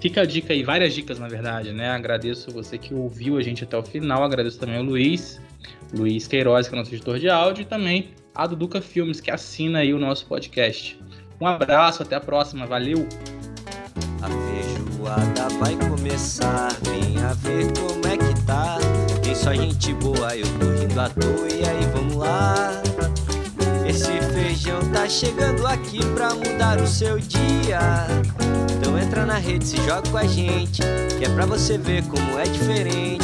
fica 0.00 0.20
a 0.20 0.26
dica 0.26 0.52
aí, 0.52 0.62
várias 0.62 0.92
dicas 0.92 1.18
na 1.18 1.26
verdade, 1.26 1.72
né? 1.72 1.88
Agradeço 1.88 2.50
você 2.50 2.76
que 2.76 2.92
ouviu 2.92 3.38
a 3.38 3.42
gente 3.42 3.64
até 3.64 3.76
o 3.76 3.82
final, 3.82 4.22
agradeço 4.22 4.58
também 4.58 4.76
ao 4.76 4.82
Luiz 4.82 5.40
Luiz 5.96 6.26
Queiroz, 6.26 6.68
que 6.68 6.74
é 6.74 6.78
nosso 6.78 6.94
editor 6.94 7.18
de 7.18 7.28
áudio, 7.28 7.62
e 7.62 7.64
também 7.64 8.10
a 8.34 8.46
Duduca 8.46 8.80
Filmes, 8.80 9.20
que 9.20 9.30
assina 9.30 9.78
aí 9.78 9.94
o 9.94 9.98
nosso 9.98 10.26
podcast. 10.26 10.98
Um 11.40 11.46
abraço, 11.46 12.02
até 12.02 12.16
a 12.16 12.20
próxima, 12.20 12.66
valeu! 12.66 13.06
A 14.20 14.28
feijoada 14.28 15.48
vai 15.60 15.76
começar, 15.88 16.68
ver 17.36 17.72
como 17.78 18.06
é 18.06 18.16
que 18.16 18.46
tá. 18.46 18.78
Tem 19.22 19.34
só 19.34 19.54
gente 19.54 19.92
boa, 19.94 20.36
eu 20.36 20.46
tô 20.58 20.70
rindo 20.80 21.00
à 21.00 21.08
toa, 21.08 21.48
e 21.48 21.64
aí 21.68 21.84
vamos 21.92 22.16
lá. 22.16 22.82
Esse 23.86 24.12
feijão 24.32 24.80
tá 24.92 25.08
chegando 25.08 25.66
aqui 25.66 25.98
pra 26.14 26.34
mudar 26.34 26.80
o 26.80 26.86
seu 26.86 27.18
dia. 27.18 27.78
Então 28.76 28.98
entra 28.98 29.24
na 29.24 29.36
rede, 29.36 29.64
se 29.66 29.76
joga 29.76 30.08
com 30.10 30.16
a 30.16 30.26
gente, 30.26 30.82
que 31.18 31.24
é 31.24 31.28
pra 31.28 31.46
você 31.46 31.78
ver 31.78 32.02
como 32.04 32.38
é 32.38 32.44
diferente 32.44 33.23